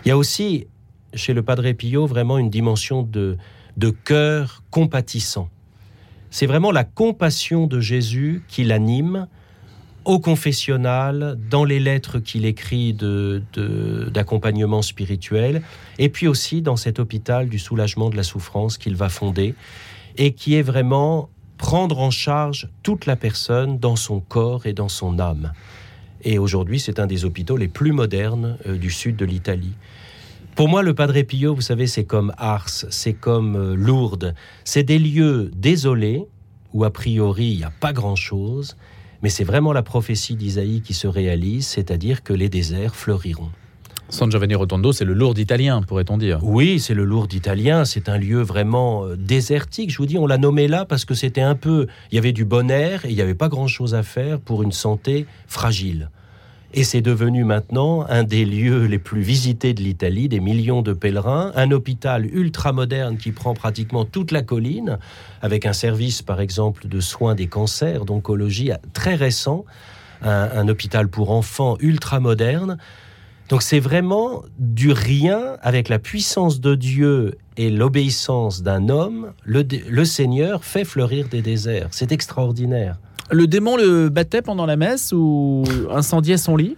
Il 0.05 0.09
y 0.09 0.13
a 0.13 0.17
aussi, 0.17 0.69
chez 1.15 1.33
le 1.33 1.43
Padre 1.43 1.73
Pio, 1.73 2.07
vraiment 2.07 2.39
une 2.39 2.51
dimension 2.51 3.03
de, 3.03 3.37
de 3.77 3.91
cœur 3.91 4.63
compatissant. 4.71 5.49
C'est 6.31 6.47
vraiment 6.47 6.71
la 6.71 6.85
compassion 6.85 7.67
de 7.67 7.81
Jésus 7.81 8.45
qui 8.47 8.63
l'anime 8.63 9.27
au 10.05 10.19
confessionnal, 10.19 11.39
dans 11.51 11.65
les 11.65 11.81
lettres 11.81 12.19
qu'il 12.19 12.45
écrit 12.45 12.93
de- 12.93 13.43
de- 13.55 14.11
d'accompagnement 14.13 14.83
spirituel, 14.83 15.63
et 15.99 16.09
puis 16.09 16.29
aussi 16.29 16.63
dans 16.63 16.77
cet 16.77 16.99
hôpital 16.99 17.49
du 17.49 17.59
soulagement 17.59 18.11
de 18.11 18.17
la 18.17 18.23
souffrance 18.23 18.77
qu'il 18.77 18.97
va 18.97 19.09
fonder, 19.09 19.55
et 20.17 20.33
qui 20.33 20.55
est 20.55 20.63
vraiment 20.63 21.29
prendre 21.57 21.99
en 22.01 22.11
charge 22.11 22.69
toute 22.83 23.07
la 23.07 23.17
personne 23.17 23.79
dans 23.79 23.97
son 23.97 24.21
corps 24.21 24.67
et 24.67 24.73
dans 24.73 24.89
son 24.89 25.19
âme. 25.19 25.53
Et 26.23 26.39
aujourd'hui, 26.39 26.81
c'est 26.81 26.99
un 27.01 27.07
des 27.07 27.25
hôpitaux 27.25 27.57
les 27.57 27.69
plus 27.69 27.93
modernes 27.93 28.57
euh, 28.67 28.77
du 28.77 28.91
sud 28.91 29.17
de 29.17 29.25
l'Italie. 29.25 29.75
Pour 30.55 30.69
moi, 30.69 30.83
le 30.83 30.95
Padre 30.95 31.21
Pio, 31.23 31.55
vous 31.55 31.61
savez, 31.61 31.87
c'est 31.87 32.05
comme 32.05 32.33
Ars, 32.39 32.69
c'est 32.69 33.13
comme 33.13 33.57
euh, 33.57 33.75
Lourdes. 33.75 34.35
C'est 34.65 34.85
des 34.85 34.99
lieux 34.99 35.51
désolés 35.55 36.25
où 36.73 36.85
a 36.85 36.91
priori 36.93 37.47
il 37.47 37.57
n'y 37.59 37.65
a 37.65 37.73
pas 37.81 37.93
grand-chose, 37.93 38.77
mais 39.25 39.31
c'est 39.31 39.45
vraiment 39.45 39.73
la 39.73 39.83
prophétie 39.83 40.37
d'Isaïe 40.37 40.83
qui 40.83 40.93
se 40.93 41.07
réalise, 41.07 41.67
c'est-à-dire 41.67 42.23
que 42.23 42.35
les 42.35 42.51
déserts 42.51 42.95
fleuriront. 42.95 43.49
San 44.11 44.31
Giovanni 44.31 44.55
Rotondo, 44.55 44.93
c'est 44.93 45.07
le 45.07 45.15
lourd 45.15 45.39
italien, 45.39 45.81
pourrait-on 45.81 46.19
dire. 46.19 46.41
Oui, 46.43 46.79
c'est 46.79 46.93
le 46.93 47.05
Lourdes 47.05 47.33
italien, 47.33 47.87
c'est 47.87 48.11
un 48.11 48.19
lieu 48.19 48.43
vraiment 48.43 49.07
euh, 49.07 49.17
désertique. 49.17 49.91
Je 49.91 49.97
vous 49.97 50.05
dis, 50.05 50.19
on 50.19 50.27
l'a 50.27 50.37
nommé 50.37 50.69
là 50.69 50.85
parce 50.85 51.07
que 51.07 51.15
c'était 51.15 51.41
un 51.41 51.55
peu, 51.55 51.87
il 52.13 52.17
y 52.17 52.19
avait 52.19 52.33
du 52.33 52.45
bon 52.45 52.71
air 52.71 53.07
et 53.07 53.09
il 53.09 53.15
n'y 53.15 53.23
avait 53.23 53.35
pas 53.35 53.49
grand-chose 53.49 53.95
à 53.95 54.03
faire 54.03 54.41
pour 54.41 54.63
une 54.63 54.73
santé 54.73 55.25
fragile. 55.47 56.11
Et 56.77 56.83
c'est 56.83 57.03
devenu 57.03 57.45
maintenant 57.45 58.05
un 58.09 58.25
des 58.25 58.45
lieux 58.45 58.87
les 58.87 58.99
plus 58.99 59.21
visités 59.21 59.75
de 59.75 59.81
l'Italie, 59.81 60.29
des 60.29 60.41
millions 60.41 60.83
de 60.83 60.93
pèlerins, 60.93 61.53
un 61.55 61.71
hôpital 61.71 62.27
ultra 62.27 62.73
moderne 62.73 63.17
qui 63.17 63.31
prend 63.31 63.55
pratiquement 63.55 64.05
toute 64.05 64.33
la 64.33 64.43
colline, 64.43 64.99
avec 65.41 65.67
un 65.67 65.73
service 65.73 66.21
par 66.21 66.41
exemple 66.41 66.89
de 66.89 66.99
soins 66.99 67.37
des 67.37 67.47
cancers, 67.47 68.05
d'oncologie 68.05 68.73
très 68.93 69.15
récent, 69.15 69.65
un, 70.21 70.67
hôpital 70.67 71.07
pour 71.07 71.31
enfants 71.31 71.77
ultra 71.79 72.19
moderne. 72.19 72.77
Donc 73.49 73.63
c'est 73.63 73.81
vraiment 73.81 74.43
du 74.59 74.93
rien 74.93 75.57
avec 75.63 75.89
la 75.89 75.99
puissance 75.99 76.61
de 76.61 76.75
Dieu 76.75 77.37
et 77.57 77.71
l'obéissance 77.71 78.63
d'un 78.63 78.89
homme, 78.89 79.33
le, 79.45 80.05
Seigneur 80.05 80.65
fait 80.65 80.85
fleurir 80.85 81.29
des 81.29 81.43
déserts. 81.43 81.89
C'est 81.91 82.11
extraordinaire. 82.11 82.99
Le 83.31 83.47
démon 83.47 83.77
le 83.77 84.09
battait 84.09 84.43
pendant 84.43 84.67
la 84.67 84.77
messe 84.77 85.13
ou 85.13 85.65
incendiait 85.91 86.39
son 86.39 86.57
lit? 86.57 86.77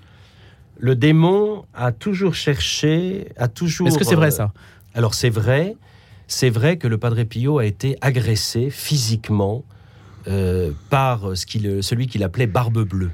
Le 0.79 0.95
démon 0.95 1.65
a 1.73 1.93
toujours 1.93 2.35
cherché, 2.35 3.29
a 3.39 3.49
toujours... 3.49 3.89
Est-ce 3.89 3.99
que 3.99 4.05
c'est 4.05 4.15
vrai 4.15 4.29
euh, 4.29 4.31
ça? 4.31 4.53
Alors 4.95 5.15
c'est 5.15 5.31
vrai, 5.31 5.77
c'est 6.27 6.51
vrai 6.51 6.77
que 6.77 6.89
le 6.89 6.99
Padre 6.99 7.23
Pio 7.23 7.59
a 7.59 7.65
été 7.65 7.97
agressé 8.01 8.71
physiquement 8.71 9.65
euh, 10.29 10.73
par 10.91 11.37
ce 11.37 11.47
celui 11.81 12.09
qu'il 12.09 12.25
appelait 12.25 12.47
Barbe 12.47 12.83
Bleue, 12.83 13.13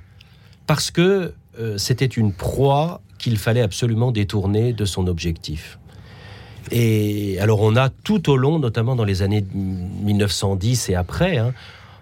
parce 0.67 0.91
que 0.91 1.35
euh, 1.59 1.77
c'était 1.77 2.07
une 2.07 2.33
proie 2.33 3.03
qu'il 3.23 3.39
fallait 3.39 3.63
absolument 3.63 4.11
détourner 4.11 4.75
de 4.75 4.85
son 4.85 5.07
objectif. 5.07 5.79
Et 6.71 7.39
alors 7.41 7.63
on 7.63 7.77
a 7.77 7.89
tout 7.89 8.29
au 8.29 8.37
long, 8.37 8.59
notamment 8.59 8.95
dans 8.95 9.05
les 9.05 9.23
années 9.23 9.45
1910 9.55 10.91
et 10.91 10.95
après, 10.95 11.39
hein, 11.39 11.55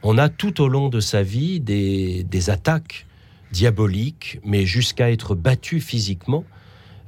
on 0.03 0.19
a 0.19 0.29
tout 0.29 0.61
au 0.61 0.69
long 0.69 0.89
de 0.89 0.99
sa 0.99 1.23
vie 1.23 1.61
des, 1.61 2.51
attaques 2.51 3.07
diaboliques, 3.53 4.41
mais 4.45 4.65
jusqu'à 4.65 5.11
être 5.11 5.35
battu 5.35 5.81
physiquement, 5.81 6.45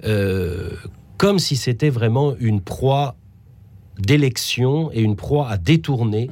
euh, 0.04 0.70
comme 1.16 1.38
si 1.38 1.56
c'était 1.56 1.90
vraiment 1.90 2.34
une 2.38 2.60
proie 2.60 3.16
d'élection 3.98 4.90
et 4.92 5.00
une 5.00 5.16
proie 5.16 5.48
à 5.48 5.56
détourner, 5.56 6.30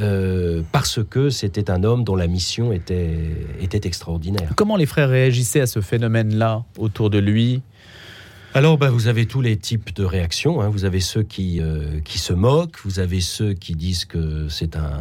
euh, 0.00 0.62
parce 0.72 1.00
que 1.08 1.30
c'était 1.30 1.70
un 1.70 1.84
homme 1.84 2.04
dont 2.04 2.16
la 2.16 2.26
mission 2.26 2.72
était, 2.72 3.18
était 3.60 3.86
extraordinaire. 3.86 4.52
Comment 4.56 4.76
les 4.76 4.86
frères 4.86 5.08
réagissaient 5.08 5.60
à 5.60 5.66
ce 5.66 5.80
phénomène-là 5.80 6.64
autour 6.78 7.10
de 7.10 7.18
lui? 7.18 7.62
Alors, 8.56 8.78
ben, 8.78 8.88
vous 8.88 9.08
avez 9.08 9.26
tous 9.26 9.40
les 9.40 9.56
types 9.56 9.94
de 9.96 10.04
réactions. 10.04 10.60
hein. 10.60 10.68
Vous 10.68 10.84
avez 10.84 11.00
ceux 11.00 11.24
qui, 11.24 11.60
euh, 11.60 11.98
qui 12.04 12.18
se 12.18 12.32
moquent, 12.32 12.78
vous 12.84 13.00
avez 13.00 13.20
ceux 13.20 13.52
qui 13.52 13.74
disent 13.74 14.04
que 14.04 14.48
c'est 14.48 14.76
un 14.76 14.92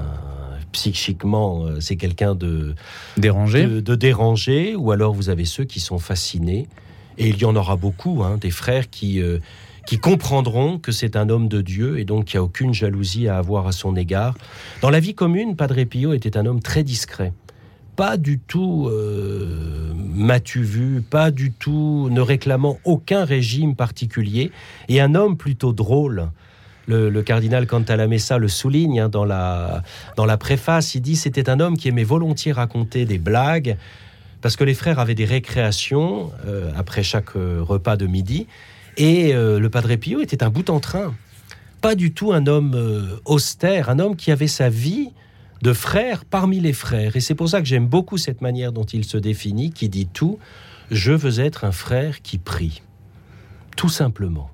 psychiquement, 0.72 1.66
euh, 1.66 1.80
c'est 1.80 1.96
quelqu'un 1.96 2.34
de, 2.34 2.74
Dérangé 3.18 3.68
de, 3.68 3.80
de 3.80 3.96
dérangé, 3.96 4.76
ou 4.76 4.92
alors 4.92 5.14
vous 5.14 5.30
avez 5.30 5.46
ceux 5.46 5.66
qui 5.66 5.80
sont 5.80 6.00
fascinés. 6.00 6.68
Et 7.20 7.30
il 7.30 7.38
y 7.38 7.46
en 7.46 7.56
aura 7.56 7.76
beaucoup, 7.76 8.24
hein, 8.24 8.38
des 8.42 8.50
frères 8.50 8.90
qui, 8.90 9.22
euh, 9.22 9.38
qui 9.86 9.98
comprendront 9.98 10.80
que 10.80 10.92
c'est 10.92 11.16
un 11.16 11.30
homme 11.30 11.48
de 11.48 11.62
Dieu 11.62 12.00
et 12.00 12.06
donc 12.06 12.34
il 12.34 12.38
n'y 12.38 12.40
a 12.40 12.44
aucune 12.44 12.74
jalousie 12.74 13.28
à 13.28 13.38
avoir 13.38 13.68
à 13.68 13.72
son 13.72 13.96
égard. 13.96 14.36
Dans 14.82 14.90
la 14.90 15.00
vie 15.00 15.14
commune, 15.14 15.56
Padre 15.56 15.84
Pio 15.84 16.14
était 16.14 16.38
un 16.38 16.46
homme 16.46 16.62
très 16.62 16.84
discret. 16.84 17.34
Pas 17.96 18.18
du 18.18 18.40
tout 18.40 18.88
euh, 18.90 19.94
m'as-tu 19.96 20.64
vu, 20.64 21.02
pas 21.02 21.32
du 21.32 21.52
tout 21.52 22.08
ne 22.10 22.22
réclamant 22.22 22.80
aucun 22.86 23.24
régime 23.24 23.76
particulier, 23.76 24.52
et 24.90 25.00
un 25.02 25.16
homme 25.16 25.38
plutôt 25.38 25.74
drôle. 25.74 26.30
Le, 26.86 27.10
le 27.10 27.24
cardinal 27.24 27.66
Cantalamessa 27.66 28.38
le 28.38 28.50
souligne 28.50 29.00
hein, 29.00 29.10
dans, 29.10 29.24
la, 29.24 29.84
dans 30.18 30.26
la 30.26 30.38
préface. 30.38 30.96
Il 30.96 31.02
dit 31.02 31.16
c'était 31.16 31.50
un 31.50 31.62
homme 31.62 31.78
qui 31.78 31.88
aimait 31.88 32.04
volontiers 32.04 32.52
raconter 32.52 33.06
des 33.06 33.20
blagues, 33.20 33.78
parce 34.42 34.56
que 34.56 34.64
les 34.64 34.74
frères 34.74 35.00
avaient 35.00 35.16
des 35.16 35.26
récréations 35.26 36.32
euh, 36.46 36.72
après 36.76 37.04
chaque 37.04 37.36
euh, 37.36 37.60
repas 37.62 37.96
de 37.96 38.08
midi, 38.08 38.48
et 38.98 39.34
euh, 39.34 39.60
le 39.60 39.70
Padre 39.70 39.96
Pio 39.96 40.22
était 40.22 40.44
un 40.44 40.50
bout 40.50 40.70
en 40.70 40.80
train. 40.80 41.14
Pas 41.82 41.96
du 41.96 42.14
tout 42.14 42.32
un 42.32 42.48
homme 42.48 42.74
euh, 42.76 43.20
austère, 43.26 43.90
un 43.90 44.00
homme 44.00 44.16
qui 44.16 44.32
avait 44.32 44.48
sa 44.48 44.70
vie 44.70 45.10
de 45.62 45.74
frère 45.74 46.26
parmi 46.26 46.60
les 46.60 46.74
frères. 46.74 47.16
Et 47.16 47.20
c'est 47.20 47.36
pour 47.36 47.50
ça 47.50 47.62
que 47.62 47.68
j'aime 47.68 47.88
beaucoup 47.88 48.18
cette 48.18 48.42
manière 48.42 48.72
dont 48.72 48.84
il 48.84 49.06
se 49.06 49.18
définit, 49.18 49.72
qui 49.72 49.90
dit 49.90 50.08
tout, 50.08 50.40
je 50.92 51.12
veux 51.12 51.40
être 51.40 51.66
un 51.66 51.72
frère 51.72 52.22
qui 52.22 52.38
prie. 52.38 52.82
Tout 53.76 53.90
simplement. 53.90 54.50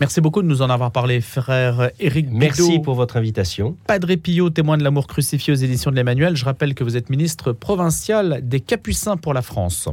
Merci 0.00 0.20
beaucoup 0.20 0.42
de 0.42 0.48
nous 0.48 0.60
en 0.60 0.70
avoir 0.70 0.90
parlé, 0.90 1.20
frère 1.20 1.90
Éric 2.00 2.26
Merci 2.30 2.80
pour 2.80 2.94
votre 2.94 3.16
invitation. 3.16 3.76
Padre 3.86 4.14
Pio, 4.16 4.50
témoin 4.50 4.76
de 4.76 4.82
l'amour 4.82 5.06
crucifié 5.06 5.52
aux 5.52 5.56
éditions 5.56 5.90
de 5.90 5.96
l'Emmanuel. 5.96 6.36
Je 6.36 6.44
rappelle 6.44 6.74
que 6.74 6.82
vous 6.82 6.96
êtes 6.96 7.10
ministre 7.10 7.52
provincial 7.52 8.40
des 8.42 8.60
Capucins 8.60 9.16
pour 9.16 9.34
la 9.34 9.42
France. 9.42 9.88